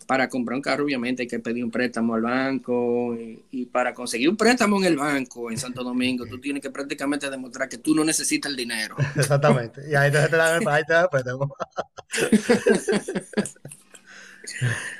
[0.08, 3.14] para comprar un carro obviamente hay que pedir un préstamo al banco
[3.50, 7.28] y, para conseguir un préstamo en el banco en Santo Domingo tú tienes que prácticamente
[7.28, 8.96] demostrar que tú no necesitas el dinero.
[9.16, 9.82] Exactamente.
[9.88, 11.54] Y ahí te, dan el, ahí te dan el préstamo.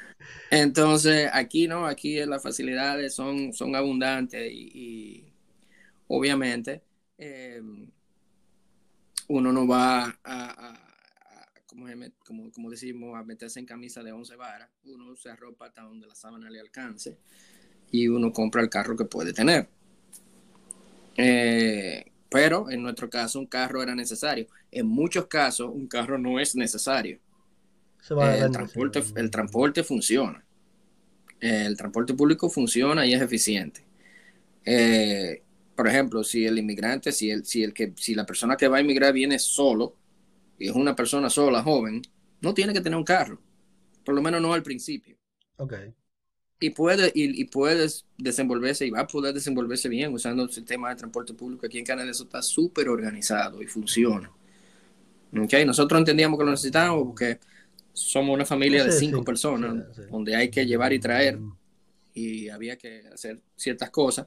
[0.51, 5.25] Entonces, aquí no, aquí las facilidades son, son abundantes y,
[6.07, 6.83] obviamente
[7.19, 7.61] eh,
[9.29, 10.81] uno no va a,
[12.55, 16.15] como, decimos, a meterse en camisa de 11 varas, uno se arropa hasta donde la
[16.15, 17.19] sábana le alcance
[17.91, 19.69] y uno compra el carro que puede tener.
[21.17, 24.47] Eh, pero en nuestro caso un carro era necesario.
[24.71, 27.21] En muchos casos un carro no es necesario
[28.11, 30.45] el, transporte, el transporte funciona.
[31.41, 33.85] El transporte público funciona y es eficiente.
[34.65, 35.43] Eh,
[35.75, 38.79] por ejemplo, si el inmigrante, si el, si el que, si la persona que va
[38.79, 39.95] a inmigrar viene solo
[40.59, 42.03] y es una persona sola, joven,
[42.41, 43.41] no tiene que tener un carro.
[44.05, 45.17] Por lo menos no al principio.
[45.57, 45.95] Okay.
[46.61, 50.97] Y puede, y, puedes desenvolverse y va a poder desenvolverse bien usando el sistema de
[50.97, 51.67] transporte público.
[51.67, 54.31] Aquí en Canadá eso está súper organizado y funciona.
[55.45, 55.65] Okay.
[55.65, 57.39] Nosotros entendíamos que lo necesitábamos porque
[57.99, 61.39] somos una familia de cinco personas, donde hay que llevar y traer,
[62.15, 64.27] y había que hacer ciertas cosas.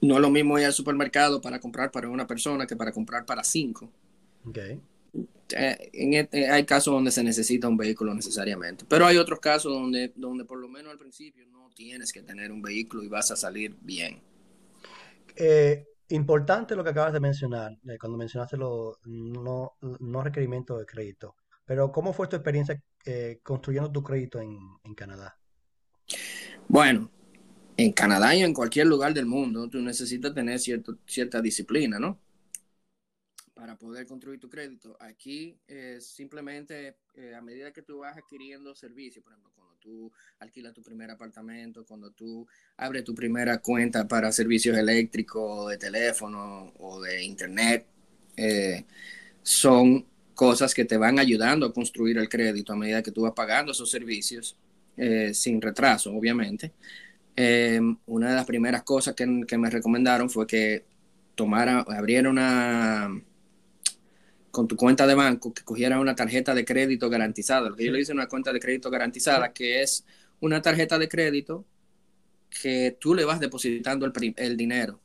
[0.00, 3.24] No es lo mismo ir al supermercado para comprar para una persona que para comprar
[3.24, 3.90] para cinco.
[4.44, 4.80] Okay.
[5.50, 9.72] Eh, en este, hay casos donde se necesita un vehículo necesariamente, pero hay otros casos
[9.72, 13.30] donde, donde por lo menos al principio no tienes que tener un vehículo y vas
[13.30, 14.20] a salir bien.
[15.36, 20.86] Eh, importante lo que acabas de mencionar, eh, cuando mencionaste los no, no requerimientos de
[20.86, 21.34] crédito.
[21.68, 25.38] Pero ¿cómo fue tu experiencia eh, construyendo tu crédito en, Canadá?
[26.66, 27.10] Bueno,
[27.76, 32.18] en Canadá y en cualquier lugar del mundo, tú necesitas tener cierto, cierta disciplina, ¿no?
[33.52, 34.96] Para poder construir tu crédito.
[34.98, 40.10] Aquí es simplemente eh, a medida que tú vas adquiriendo servicios, por ejemplo, cuando tú
[40.38, 46.72] alquilas tu primer apartamento, cuando tú abres tu primera cuenta para servicios eléctricos, de teléfono
[46.78, 47.86] o de internet,
[48.38, 48.86] eh,
[49.42, 50.06] son
[50.38, 53.72] cosas que te van ayudando a construir el crédito a medida que tú vas pagando
[53.72, 54.56] esos servicios
[54.96, 56.74] eh, sin retraso, obviamente.
[57.34, 60.84] Eh, una de las primeras cosas que, me recomendaron fue que
[61.34, 63.20] tomara, abriera una,
[64.52, 67.70] con tu cuenta de banco, que cogiera una tarjeta de crédito garantizada.
[67.70, 70.04] Lo que yo le hice una cuenta de crédito garantizada, que es
[70.38, 71.64] una tarjeta de crédito
[72.48, 75.00] que tú le vas depositando el, dinero.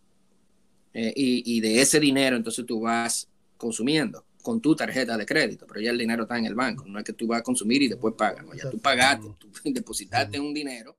[0.93, 5.65] Eh, y, y, de ese dinero entonces tú vas consumiendo con tu tarjeta de crédito,
[5.65, 7.81] pero ya el dinero está en el banco, no es que tú vas a consumir
[7.81, 10.95] y después pagas, ya tú pagaste, tú depositaste un dinero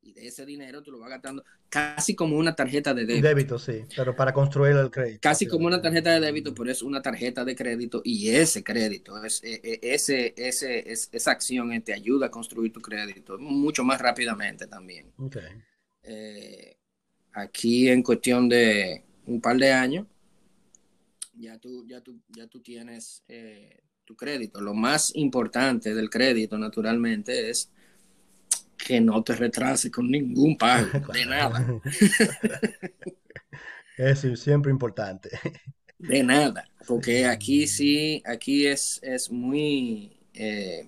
[0.00, 3.28] y de ese dinero tú lo vas gastando casi como una tarjeta de débito.
[3.28, 5.20] Débito, sí, pero para construir el crédito.
[5.20, 9.22] Casi como una tarjeta de débito, pero es una tarjeta de crédito y ese crédito,
[9.24, 14.00] es, e, e, ese, ese, esa acción te ayuda a construir tu crédito mucho más
[14.00, 15.12] rápidamente también.
[16.02, 16.76] Eh,
[17.32, 20.06] aquí en cuestión de un par de años,
[21.36, 24.60] ya tú, ya tú, ya tú tienes, eh, tu crédito.
[24.60, 27.70] Lo más importante del crédito, naturalmente, es
[28.76, 31.66] que no te retrase con ningún pago, de nada.
[33.96, 35.30] Eso es siempre importante.
[35.98, 40.86] De nada, porque aquí sí, aquí es, es muy eh,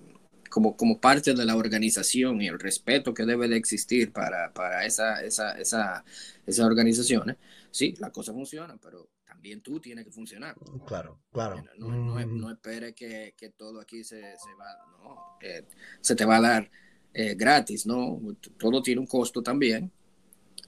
[0.49, 4.85] como, como parte de la organización y el respeto que debe de existir para, para
[4.85, 6.03] esa, esa, esa,
[6.45, 7.37] esas organizaciones.
[7.71, 10.55] Sí, la cosa funciona, pero también tú tienes que funcionar.
[10.87, 11.63] Claro, claro.
[11.77, 14.65] No, no, no espere que, que, todo aquí se, se va,
[15.03, 15.65] no, eh,
[16.01, 16.71] se te va a dar
[17.13, 18.19] eh, gratis, ¿no?
[18.57, 19.91] Todo tiene un costo también.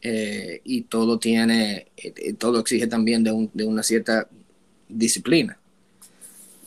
[0.03, 4.27] Eh, y todo tiene, eh, todo exige también de, un, de una cierta
[4.87, 5.59] disciplina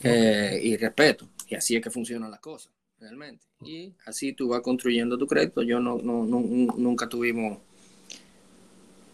[0.02, 1.28] y respeto.
[1.48, 3.46] Y así es que funcionan las cosas, realmente.
[3.64, 5.62] Y así tú vas construyendo tu crédito.
[5.62, 7.58] Yo no, no, no nunca tuvimos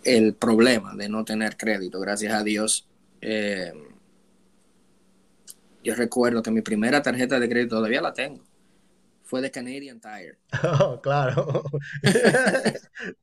[0.04, 2.88] el problema de no tener crédito, gracias a Dios.
[5.82, 8.42] yo recuerdo que mi primera tarjeta de crédito todavía la tengo
[9.30, 10.38] fue de Canadian Tire.
[10.80, 11.62] Oh, claro.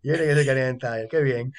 [0.01, 1.53] Tiene que ser Canadian Tire, qué bien.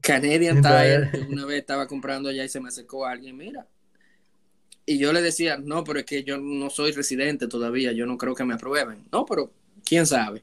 [0.00, 3.68] Canadian Tire, una vez estaba comprando allá y se me acercó alguien, mira.
[4.86, 8.16] Y yo le decía, no, pero es que yo no soy residente todavía, yo no
[8.16, 9.04] creo que me aprueben.
[9.12, 9.52] No, pero
[9.84, 10.42] quién sabe.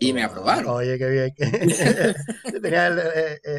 [0.00, 0.68] Y me aprobaron.
[0.68, 1.34] Oye, qué bien.
[2.62, 3.00] Tenía el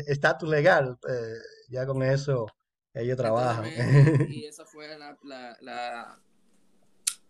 [0.07, 1.36] estatus legal, eh,
[1.69, 2.47] ya con eso
[2.93, 3.65] ellos trabajan.
[4.30, 6.19] y esa fue la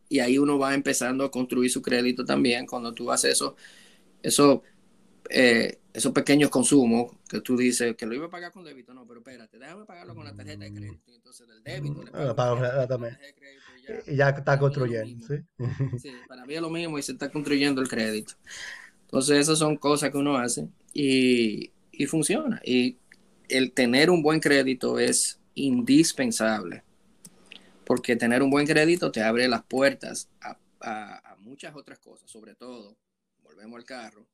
[0.09, 3.55] y ahí uno va empezando a construir su crédito también cuando tú haces eso,
[4.23, 4.63] eso
[5.29, 9.05] eh, esos pequeños consumos que tú dices que lo iba a pagar con débito, no,
[9.05, 11.13] pero espérate, déjame pagarlo con la tarjeta de crédito.
[11.13, 13.17] Entonces del débito le ah, pago, también.
[14.07, 15.35] Y ya, está construyendo, ¿sí?
[15.99, 18.33] Sí, para mí es lo mismo y se está construyendo el crédito.
[19.09, 22.61] Entonces esas son cosas que uno hace y, y funciona.
[22.63, 22.97] Y
[23.49, 26.83] el tener un buen crédito es indispensable
[27.89, 30.55] porque tener un buen crédito te abre las puertas a,
[31.39, 32.95] muchas otras cosas, sobre todo,
[33.41, 34.27] volvemos al carro,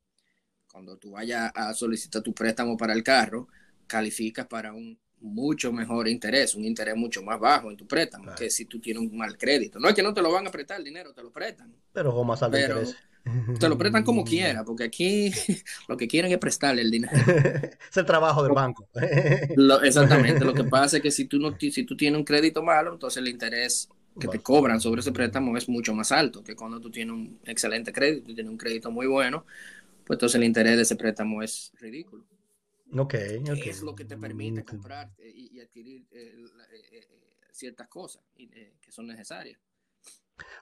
[0.69, 3.47] cuando tú vayas a solicitar tu préstamo para el carro,
[3.87, 8.49] calificas para un mucho mejor interés, un interés mucho más bajo en tu préstamo que
[8.49, 9.79] si tú tienes un mal crédito.
[9.79, 11.73] No es que no te lo van a prestar el dinero, te lo prestan.
[11.93, 12.97] Pero con más alto interés.
[13.59, 15.31] Te lo prestan como quiera, porque aquí
[15.87, 17.13] lo que quieren es prestarle el dinero.
[17.89, 18.87] es el trabajo del banco.
[19.83, 20.45] exactamente.
[20.45, 23.17] Lo que pasa es que si tú, no, si tú tienes un crédito malo, entonces
[23.17, 26.89] el interés que te cobran sobre ese préstamo es mucho más alto que cuando tú
[26.89, 29.45] tienes un excelente crédito, tienes un crédito muy bueno,
[30.05, 32.23] pues entonces el interés de ese préstamo es ridículo.
[32.97, 36.45] Ok, Es lo que te permite comprar eh, y, adquirir eh,
[36.91, 37.07] eh,
[37.51, 39.59] ciertas cosas que son necesarias.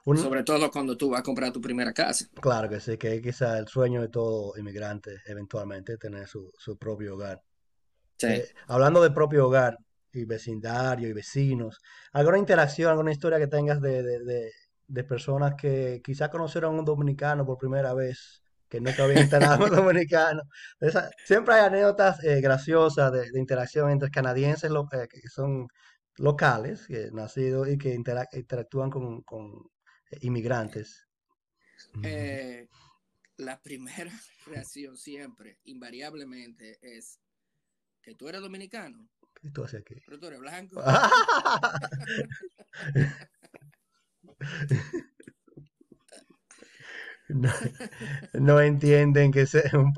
[0.04, 2.26] Sobre todo cuando tú vas a comprar tu primera casa.
[2.40, 7.14] Claro que sí, que es quizá el sueño de todo inmigrante eventualmente tener su, propio
[7.14, 7.42] hogar.
[8.22, 9.78] Eh, hablando de propio hogar
[10.12, 11.80] y vecindario y vecinos,
[12.12, 14.50] ¿alguna interacción, alguna historia que tengas de,
[15.08, 19.70] personas que quizás conocieron a un dominicano por primera vez, que nunca habían instalado un
[19.74, 20.42] dominicano?
[21.24, 25.66] siempre hay anécdotas eh, graciosas de, interacción entre canadienses eh, que son
[26.16, 29.70] locales, que nacidos y que interactúan con, con
[30.20, 31.06] inmigrantes.
[32.02, 32.68] Eh,
[33.36, 34.12] la primera
[34.46, 37.20] reacción siempre, invariablemente, es
[38.02, 39.08] que tú eres dominicano.
[39.40, 39.96] ¿Qué tú haces aquí?
[40.06, 40.82] Pero tú eres blanco.
[47.28, 49.92] no, entienden que se, un,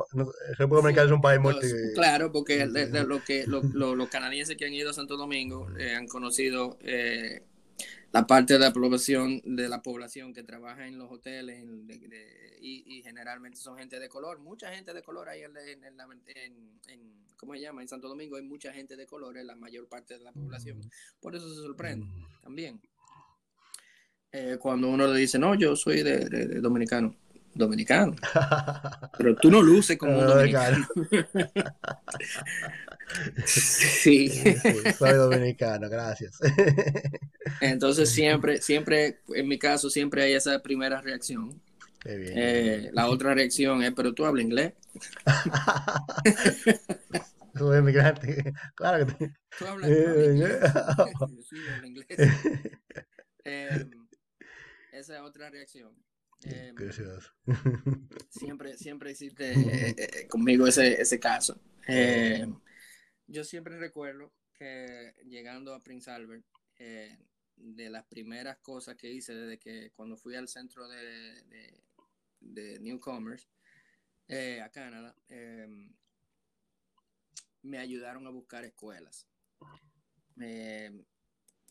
[0.59, 1.55] República Dominicana es un país muy...
[1.95, 6.79] Claro, porque lo que, los canadienses que han ido a Santo Domingo eh, han conocido
[6.83, 7.43] eh,
[8.13, 11.65] la parte de la población, de la población que trabaja en los hoteles
[12.61, 17.61] y, generalmente son gente de color, mucha gente de color ahí en, en, ¿cómo se
[17.61, 17.83] llama?
[17.83, 20.81] En Santo Domingo hay mucha gente de color, en la mayor parte de la población.
[21.21, 22.07] Por eso se sorprende
[22.43, 22.81] también.
[24.33, 27.15] Eh, cuando uno le dice, no, yo soy de, dominicano.
[27.55, 28.15] Dominicano.
[29.19, 30.87] Pero tú no luces como un dominicano.
[33.47, 34.29] sí.
[34.99, 36.39] Soy dominicano, gracias.
[37.61, 41.63] Entonces siempre, siempre, en mi caso, siempre hay esa primera reacción.
[42.05, 44.75] Eh, la otra reacción es, pero tú hablas inglés.
[47.55, 48.53] Tú eres migrante.
[48.75, 49.35] Claro que te...
[49.59, 50.59] Tú hablas inglés.
[51.49, 52.19] sí, hablo inglés.
[54.99, 55.95] Esa es otra reacción.
[56.43, 56.75] Eh,
[58.31, 61.61] siempre, siempre hiciste eh, eh, conmigo ese, ese caso.
[63.27, 66.45] yo siempre recuerdo que llegando a Prince Albert,
[67.57, 71.81] de las primeras cosas que hice desde que cuando fui al centro de, de,
[72.41, 73.49] de Newcomers
[74.63, 75.17] a Canadá,
[77.63, 79.27] me ayudaron a buscar escuelas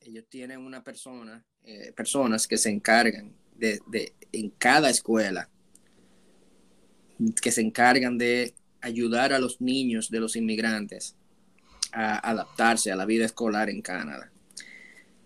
[0.07, 5.49] ellos tienen una persona, eh, personas que se encargan de, de, en cada escuela,
[7.41, 11.15] que se encargan de ayudar a los niños de los inmigrantes
[11.91, 14.29] a adaptarse a la vida escolar en Canadá.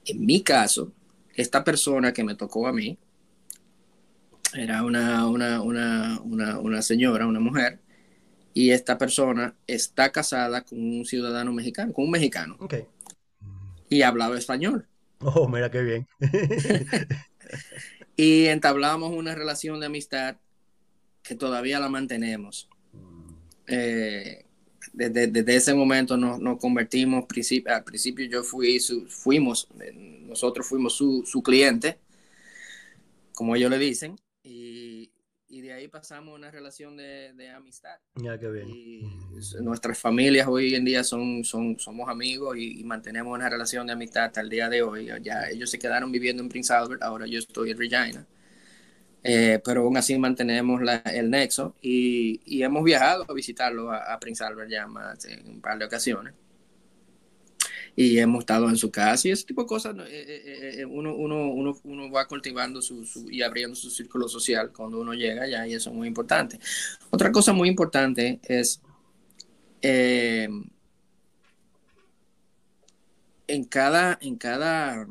[0.06, 0.94] En mi caso,
[1.36, 2.98] esta persona que me tocó a mí
[4.54, 6.20] era una, una, una,
[6.60, 7.80] una señora, una mujer,
[8.54, 12.56] y esta persona está casada con un ciudadano mexicano, con un mexicano.
[12.60, 12.86] Okay.
[13.90, 14.88] Y hablaba español.
[15.20, 16.08] Oh, mira qué bien.
[18.16, 20.38] y entablamos una relación de amistad
[21.24, 22.70] que todavía la mantenemos.
[23.68, 24.46] Eh,
[24.94, 27.26] desde, ese momento nos, nos convertimos,
[27.68, 29.68] al principio yo fui su, fuimos,
[30.24, 32.00] nosotros fuimos su, su cliente,
[33.34, 34.79] como ellos le dicen, y,
[35.50, 37.97] y de ahí pasamos una relación de, de amistad.
[38.16, 38.70] Ya, qué bien.
[38.70, 39.02] Y
[39.62, 44.26] nuestras familias hoy en día son, son, somos amigos y, mantenemos una relación de amistad
[44.26, 45.10] hasta el día de hoy.
[45.22, 48.28] Ya ellos se quedaron viviendo en Prince Albert, ahora yo estoy en Regina.
[49.24, 54.43] Eh, pero aún así mantenemos el nexo y, y, hemos viajado a visitarlo a, Prince
[54.43, 56.34] Albert ya más en un par de ocasiones.
[58.00, 59.93] Y hemos estado en su casa y ese tipo de cosas.
[60.08, 65.02] Eh, eh, uno, uno, uno, uno, va cultivando su, y abriendo su círculo social cuando
[65.02, 66.58] uno llega allá y eso es muy importante.
[67.10, 68.82] Otra cosa muy importante es
[69.82, 70.70] en,
[73.66, 75.06] cada, en cada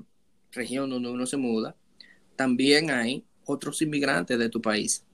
[0.52, 1.76] región donde uno se muda,
[2.36, 5.04] también hay otros inmigrantes de tu país.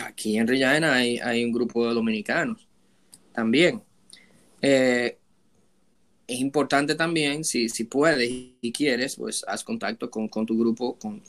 [0.00, 2.68] Aquí en Regina hay, hay un grupo de dominicanos
[3.32, 3.82] también.
[4.62, 5.19] Eh,
[6.30, 11.20] es importante también, si, si puedes y quieres, pues haz contacto con, tu grupo, con,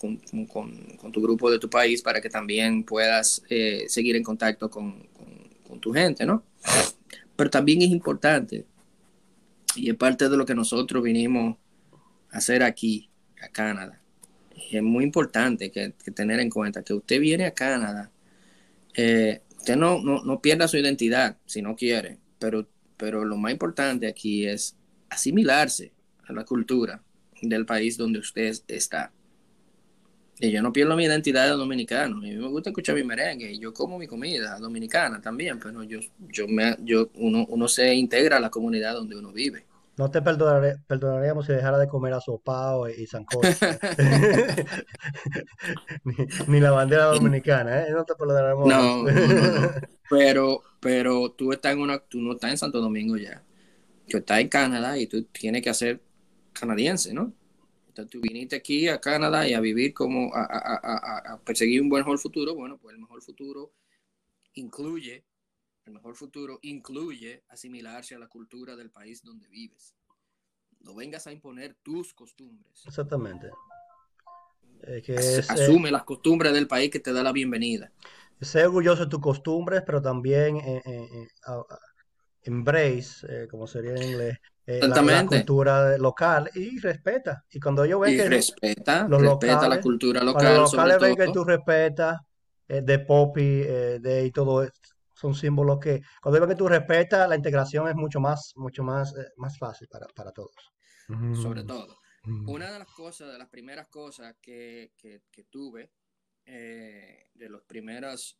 [1.11, 5.09] tu grupo de tu país para que también puedas eh, seguir en contacto con,
[5.79, 6.43] tu gente, ¿no?
[7.35, 8.67] Pero también es importante,
[9.75, 11.57] y es parte de lo que nosotros vinimos
[12.29, 13.09] a hacer aquí,
[13.41, 13.99] a Canadá,
[14.71, 18.11] es muy importante que, tener en cuenta que usted viene a Canadá,
[18.93, 24.05] eh, usted no, no, pierda su identidad si no quiere, pero, pero lo más importante
[24.05, 24.75] aquí es
[25.11, 25.91] asimilarse
[26.25, 27.03] a la cultura
[27.41, 29.11] del país donde usted está.
[30.39, 32.17] Y yo no pierdo mi identidad de dominicano.
[32.17, 35.83] A mí me gusta escuchar mi merengue y yo como mi comida dominicana también, pero
[35.83, 39.65] yo, yo me, yo, uno, uno se integra a la comunidad donde uno vive.
[39.97, 43.49] No te perdonaríamos si dejara de comer asopao y, y sancocho.
[46.47, 47.91] ni, la bandera dominicana, ¿eh?
[47.91, 48.67] No te perdonaríamos.
[48.67, 49.71] No, no,
[50.09, 53.43] Pero, pero tú estás en una, tú no estás en Santo Domingo ya.
[54.11, 56.01] Tú estás en Canadá y tú tienes que ser
[56.53, 57.33] canadiense, ¿no?
[57.87, 61.89] Entonces tú viniste aquí a Canadá y a vivir como, a, a, a perseguir un
[61.89, 62.53] mejor futuro.
[62.55, 63.73] Bueno, pues el mejor futuro
[64.53, 65.25] incluye
[65.85, 69.95] el mejor futuro incluye asimilarse a la cultura del país donde vives.
[70.79, 72.83] No vengas a imponer tus costumbres.
[72.85, 73.49] Exactamente.
[74.83, 77.91] Eh, asume las costumbres del país que te da la bienvenida.
[78.39, 81.27] Sé orgulloso de tus costumbres, pero también eh,
[82.43, 87.43] eh, embrace, como sería en inglés, la, cultura local y respeta.
[87.51, 90.41] Y cuando yo veo que respeta, los respeta la cultura local.
[90.41, 92.19] Cuando los locales ven que tú respetas
[92.67, 97.35] de Poppy, de y todo esto, son símbolos que cuando ven que tú respetas, la
[97.35, 100.55] integración es mucho más, mucho más, eh, más fácil para, para todos.
[101.39, 101.99] Sobre todo.
[102.47, 105.91] Una de las cosas, de las primeras cosas que, que, que tuve,
[106.45, 108.37] eh, de las primeras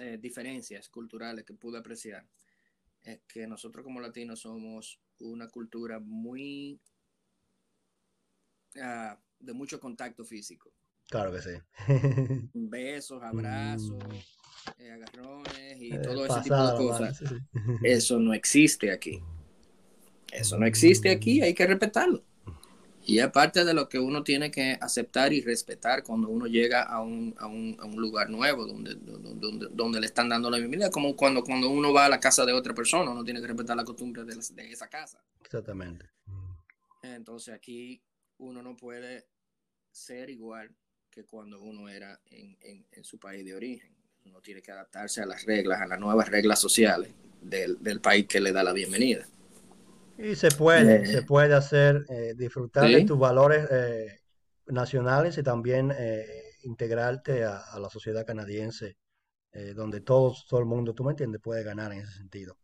[0.00, 2.26] eh, diferencias culturales que pude apreciar,
[3.02, 6.80] es que nosotros como latinos somos una cultura muy
[8.76, 10.72] uh, de mucho contacto físico.
[11.08, 11.50] Claro que sí.
[12.52, 14.80] Besos, abrazos, mm.
[14.80, 17.22] eh, agarrones y eh, todo ese tipo de cosas.
[17.82, 19.22] Eso no existe aquí.
[20.32, 22.24] Eso no existe aquí, hay que respetarlo.
[23.08, 27.00] Y aparte de lo que uno tiene que aceptar y respetar cuando uno llega a
[27.00, 30.90] un, a un, a un lugar nuevo donde, donde, donde, le están dando la bienvenida,
[30.90, 33.76] como cuando, cuando uno va a la casa de otra persona, uno tiene que respetar
[33.76, 35.22] la costumbre de, de esa casa.
[35.40, 36.10] Exactamente.
[37.00, 38.02] Entonces aquí
[38.38, 39.28] uno no puede
[39.92, 40.74] ser igual
[41.08, 42.58] que cuando uno era en,
[42.90, 43.94] en, su país de origen.
[44.24, 48.26] Uno tiene que adaptarse a las reglas, a las nuevas reglas sociales del, del país
[48.26, 49.28] que le da la bienvenida.
[50.18, 54.20] Y se puede, eh, se puede hacer, eh, disfrutar de tus valores eh,
[54.66, 55.92] nacionales y también
[56.62, 58.96] integrarte a, la sociedad canadiense,
[59.74, 62.58] donde todo, todo el mundo, tú me entiendes, puede ganar en ese sentido.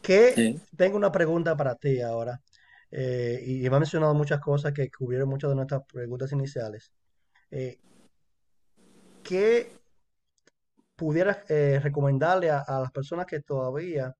[0.00, 2.40] Que tengo una pregunta para ti ahora,
[2.90, 6.92] y, me ha mencionado muchas cosas que cubrieron muchas de nuestras preguntas iniciales.
[9.22, 9.72] ¿qué
[10.94, 11.38] pudieras
[11.82, 14.14] recomendarle a, las personas que todavía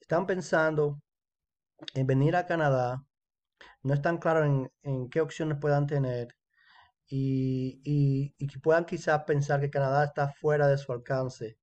[0.00, 1.00] están pensando
[1.94, 3.04] en venir a Canadá
[3.82, 6.36] no están claros en, qué opciones puedan tener
[7.06, 7.80] y,
[8.38, 11.58] y, que puedan quizás pensar que Canadá está fuera de su alcance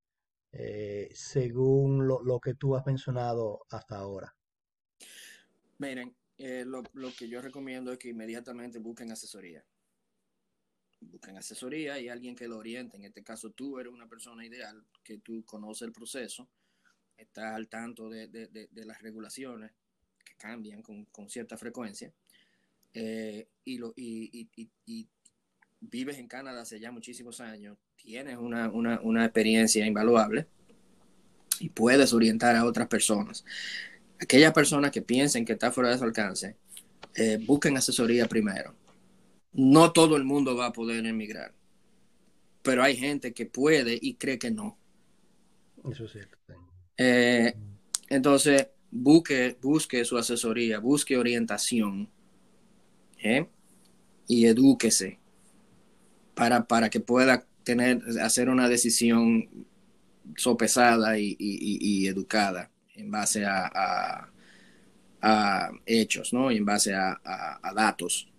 [0.52, 4.36] eh, según lo, lo, que tú has mencionado hasta ahora.
[5.78, 9.64] Miren, eh, lo, lo, que yo recomiendo es que inmediatamente busquen asesoría.
[11.00, 12.98] Busquen asesoría y alguien que lo oriente.
[12.98, 16.50] En este caso, tú eres una persona ideal, que tú conoces el proceso,
[17.16, 19.72] estás al tanto de, de, de, las regulaciones
[20.38, 22.12] cambian con, con cierta frecuencia
[22.94, 25.08] eh, y, lo, y, y, y,
[25.80, 30.48] vives en Canadá hace ya muchísimos años, tienes una, una, una experiencia invaluable
[31.60, 33.46] y puedes orientar a otras personas
[34.20, 36.56] aquellas personas que piensen que está fuera de su alcance,
[37.16, 38.74] eh, busquen asesoría primero.
[39.54, 41.54] No todo el mundo va a poder emigrar,
[42.62, 44.78] pero hay gente que puede y cree que no.
[45.90, 46.38] Eso es cierto.
[46.98, 47.54] Eh,
[48.10, 52.10] entonces, busque, busque su asesoría, busque orientación
[53.20, 53.48] ¿eh?
[54.28, 55.20] y edúquese
[56.34, 59.50] para, para que pueda tener, hacer una decisión
[60.36, 64.30] sopesada y educada en base a,
[65.86, 66.52] hechos, ¿no?
[66.52, 67.20] Y en base a,
[67.76, 68.30] datos.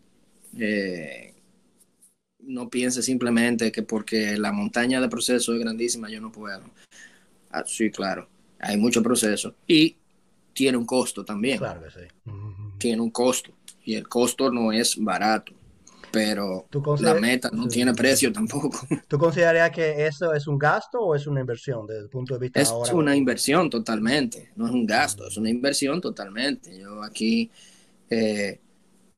[0.59, 1.35] Eh,
[2.41, 6.63] no piense simplemente que porque la montaña de proceso es grandísima, yo no puedo.
[7.51, 8.29] Ah, sí, claro,
[8.59, 9.97] hay mucho proceso y
[10.59, 11.59] tiene un costo también.
[11.59, 12.07] Claro que sí.
[12.79, 13.53] Tiene un costo
[13.85, 15.53] y el costo no es barato
[16.11, 16.67] pero
[17.01, 18.81] la meta no tiene precio tampoco.
[19.09, 22.41] ¿Tú considerarías que eso es un gasto o es una inversión desde el punto de
[22.41, 26.79] vista es una inversión totalmente, no es un gasto, es una inversión totalmente.
[26.79, 27.51] Yo aquí
[28.09, 28.59] eh,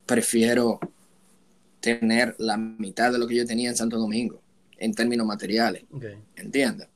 [0.05, 0.80] prefiero
[1.78, 4.43] tener la mitad de lo que yo tenía en Santo Domingo
[4.76, 5.84] en términos materiales.
[6.34, 6.88] ¿Entiendes?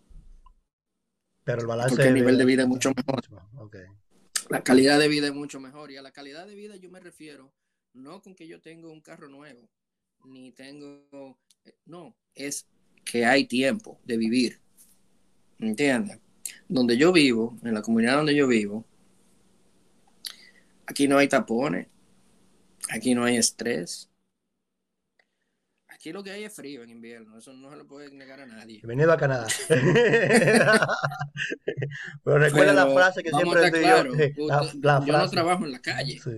[1.45, 3.23] Pero el balance Porque el nivel de vida es mucho mejor.
[4.51, 5.91] La calidad de vida es mucho mejor.
[5.91, 7.53] Y a la calidad de vida yo me refiero
[7.95, 9.69] no con que yo tengo un carro nuevo,
[10.25, 12.67] ni tengo, eh, no, es
[13.05, 14.61] que hay tiempo de vivir.
[15.59, 16.19] ¿Entiendes?
[16.69, 18.85] Donde yo vivo, en la comunidad donde yo vivo,
[20.87, 21.87] aquí no hay tapones,
[22.91, 24.11] aquí no hay estrés.
[26.05, 28.45] Aquí lo que hay es frío en invierno, eso no se lo puede negar a
[28.45, 28.75] nadie.
[28.75, 29.47] Bienvenido a Canadá.
[32.23, 36.21] Pero recuerda la frase que siempre claro, yo, yo no trabajo en la calle.
[36.23, 36.31] Sí.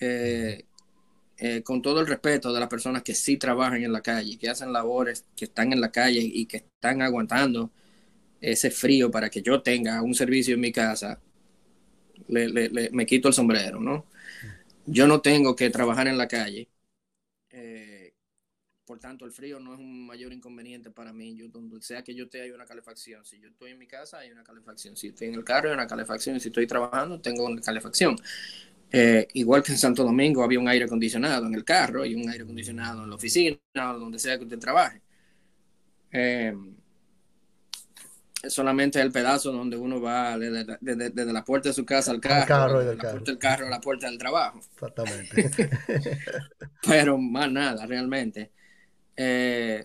[0.00, 0.64] Eh,
[1.36, 4.48] eh, con todo el respeto de las personas que sí trabajan en la calle, que
[4.48, 7.70] hacen labores, que están en la calle y que están aguantando
[8.40, 11.20] ese frío para que yo tenga un servicio en mi casa,
[12.26, 14.06] me quito el sombrero, ¿no?
[14.84, 16.68] Yo no tengo que trabajar en la calle.
[17.50, 17.87] Eh,
[18.88, 21.36] por tanto, el frío no es un mayor inconveniente para mí.
[21.36, 23.22] Yo, donde sea que yo esté, hay una calefacción.
[23.22, 24.96] Si yo estoy en mi casa, hay una calefacción.
[24.96, 26.40] Si estoy en el carro, hay una calefacción.
[26.40, 28.16] Si estoy trabajando, tengo una calefacción.
[28.90, 32.30] Eh, igual que en Santo Domingo había un aire acondicionado en el carro y un
[32.30, 35.02] aire acondicionado en la oficina o donde sea que usted trabaje.
[36.10, 36.56] Eh,
[38.48, 42.96] solamente el pedazo donde uno va desde, la puerta de su casa al carro, desde
[42.96, 43.12] la carro.
[43.12, 44.60] puerta del carro a la puerta del trabajo.
[44.60, 45.50] Exactamente.
[46.88, 48.52] Pero más nada, realmente.
[49.20, 49.84] Eh,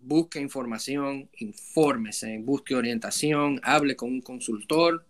[0.00, 5.06] busque información, infórmese, busque orientación, hable con un consultor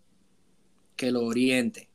[0.95, 1.89] que lo oriente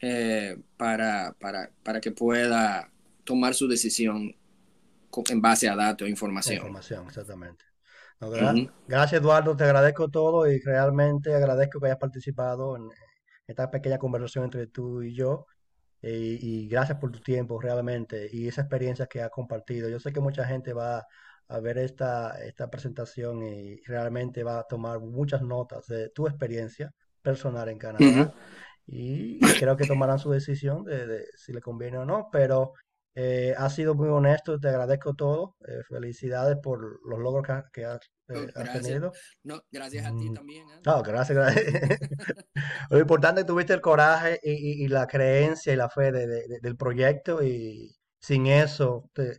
[0.00, 2.90] eh, para, para, para, que pueda
[3.22, 4.34] tomar su decisión
[5.28, 6.56] en base a datos e información.
[6.56, 7.64] Información, exactamente.
[8.88, 12.90] Gracias Eduardo, te agradezco todo y realmente agradezco que hayas participado en
[13.46, 15.46] esta pequeña conversación entre tú y yo.
[16.08, 19.88] Y, gracias por tu tiempo realmente y esa experiencia que has compartido.
[19.88, 21.06] Yo sé que mucha gente va
[21.48, 26.92] a ver esta, esta presentación y realmente va a tomar muchas notas de tu experiencia
[27.22, 28.34] personal en Canadá
[28.86, 32.74] y creo que tomarán su decisión de, si le conviene o no, pero
[33.18, 38.00] eh, ha sido muy honesto, te agradezco todo, eh, felicidades por los logros que, has,
[38.28, 39.10] eh, tenido.
[39.42, 40.34] No, gracias a ti mm.
[40.34, 40.66] también.
[40.84, 41.64] No, gracias, gracias.
[42.90, 46.60] Lo importante es que tuviste el coraje y, y, la creencia y la fe de,
[46.60, 49.38] del proyecto y sin eso, te,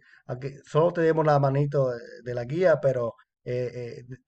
[0.65, 1.91] solo te dimos la manito
[2.23, 3.15] de, la guía, pero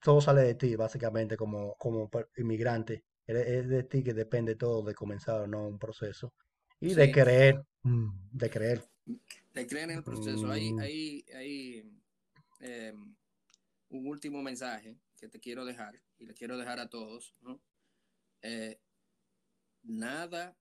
[0.02, 3.04] todo sale de ti, básicamente, como, como inmigrante
[3.38, 6.34] es de ti que depende todo de comenzar o no un proceso.
[6.80, 8.84] Y de creer, mm, de creer.
[9.60, 10.50] De creer en el proceso.
[10.50, 10.78] Hay, mm.
[10.80, 11.84] hay,
[12.60, 13.14] em,
[13.90, 17.34] un último mensaje que te quiero dejar y le quiero dejar a todos.
[18.40, 18.80] Eh,
[19.82, 20.56] nada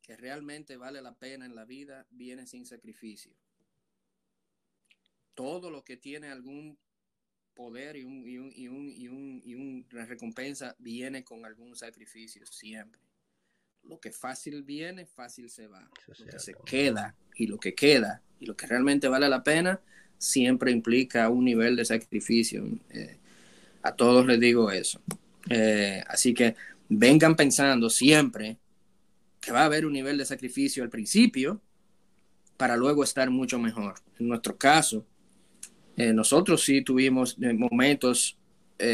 [0.00, 3.36] que realmente vale la pena en la vida viene sin sacrificio.
[5.34, 6.78] Todo lo que tiene algún
[7.52, 11.76] poder y, un, y, un, y, un, y, un, y una recompensa viene con algún
[11.76, 13.02] sacrificio, siempre.
[13.88, 15.88] Lo que fácil viene, fácil se va.
[16.06, 19.80] Lo que se queda y lo que queda y lo que realmente vale la pena
[20.18, 22.66] siempre implica un nivel de sacrificio.
[22.90, 23.18] Eh,
[23.82, 25.00] a todos les digo eso.
[25.50, 26.56] Eh, así que
[26.88, 28.56] vengan pensando siempre
[29.40, 31.60] que va a haber un nivel de sacrificio al principio
[32.56, 33.94] para luego estar mucho mejor.
[34.18, 35.04] En nuestro caso,
[35.96, 38.38] eh, nosotros sí tuvimos momentos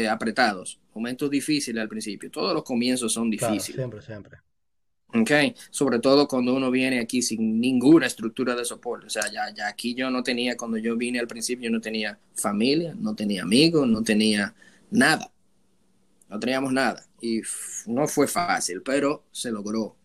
[0.09, 2.31] apretados, momentos difíciles al principio.
[2.31, 3.75] Todos los comienzos son difíciles.
[3.75, 4.37] siempre, siempre.
[5.13, 5.53] Okay.
[5.69, 9.07] Sobre todo cuando uno viene aquí sin ninguna estructura de soporte.
[9.07, 12.17] O sea, ya, ya aquí yo no tenía, cuando yo vine al principio, no tenía
[12.33, 14.53] familia, no tenía amigos, no tenía
[14.89, 15.29] nada.
[16.29, 17.05] No teníamos nada.
[17.19, 17.41] Y
[17.87, 19.97] no fue fácil, pero se logró.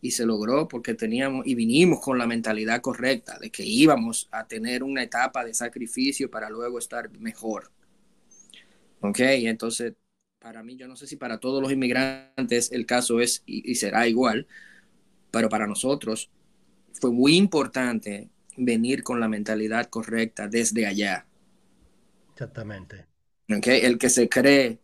[0.00, 4.46] Y se logró porque teníamos y vinimos con la mentalidad correcta de que íbamos a
[4.46, 7.70] tener una etapa de sacrificio para luego estar mejor.
[9.00, 9.94] Ok, entonces
[10.48, 14.08] para mí, yo no sé si para todos los inmigrantes el caso es y, será
[14.08, 14.46] igual,
[15.30, 16.30] pero para nosotros
[16.94, 21.26] fue muy importante venir con la mentalidad correcta desde allá.
[22.32, 23.04] Exactamente.
[23.58, 23.82] Okay.
[23.82, 24.78] El que se cree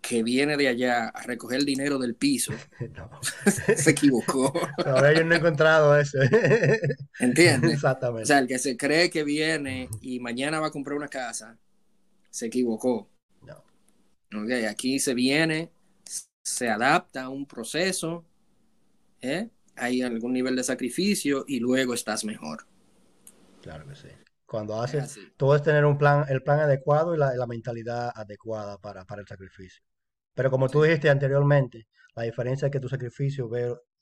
[0.00, 2.52] que viene de allá a recoger el dinero del piso,
[3.76, 4.52] se equivocó.
[4.78, 6.18] Todavía yo no he encontrado eso.
[7.18, 7.72] ¿Entiendes?
[7.72, 8.22] Exactamente.
[8.22, 11.58] O sea, el que se cree que viene y mañana va a comprar una casa,
[12.30, 13.10] se equivocó.
[14.34, 15.70] Okay, aquí se viene,
[16.42, 18.24] se adapta a un proceso,
[19.20, 19.48] ¿eh?
[19.78, 22.66] hay algún nivel de sacrificio y luego estás mejor.
[23.62, 24.08] Claro que sí.
[24.44, 29.04] Cuando haces, todo es tener un plan, el plan adecuado y la, mentalidad adecuada para,
[29.18, 29.82] el sacrificio.
[30.34, 33.50] Pero como tú dijiste anteriormente, la diferencia es que tu sacrificio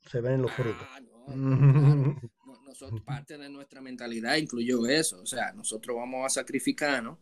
[0.01, 0.87] se ve en los frutos.
[0.89, 1.01] Ah,
[2.65, 5.21] nosotros, parte de nuestra mentalidad incluyó eso.
[5.21, 7.19] O sea, nosotros vamos a sacrificarnos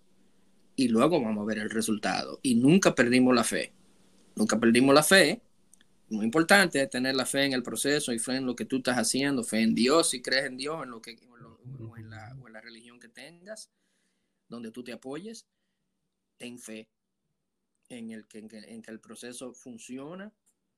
[0.77, 2.41] y luego vamos a ver el resultado.
[2.43, 3.73] Y nunca perdimos la fe.
[4.35, 5.41] Nunca perdimos la fe.
[6.09, 8.99] Muy importante tener la fe en el proceso y fe en lo que tú estás
[8.99, 11.17] haciendo, fe en Dios, si crees en Dios, en lo que,
[11.81, 13.71] o, en la, o en la religión que tengas,
[14.49, 15.47] donde tú te apoyes,
[16.37, 16.89] ten fe
[17.89, 18.49] en, el que, en,
[18.83, 20.33] que, el proceso funciona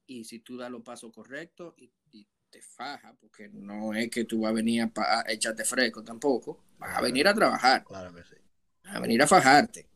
[0.06, 1.90] y si tú das los pasos correctos y,
[2.48, 6.62] te faja, porque no es que tú vas a venir a, a echarte fresco tampoco,
[6.78, 7.82] vas a venir a trabajar.
[7.84, 8.36] Claro que sí
[8.86, 9.86] vas a venir a fajarte,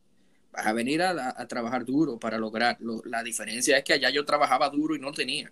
[0.51, 2.77] vas a venir a, trabajar duro para lograr.
[3.05, 5.51] la diferencia es que allá yo trabajaba duro y no tenía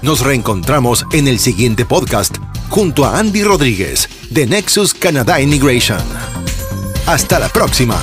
[0.00, 2.34] Nos reencontramos en el siguiente podcast
[2.70, 6.00] junto a Andy Rodríguez de Nexus Canada Immigration.
[7.04, 8.00] Hasta la próxima.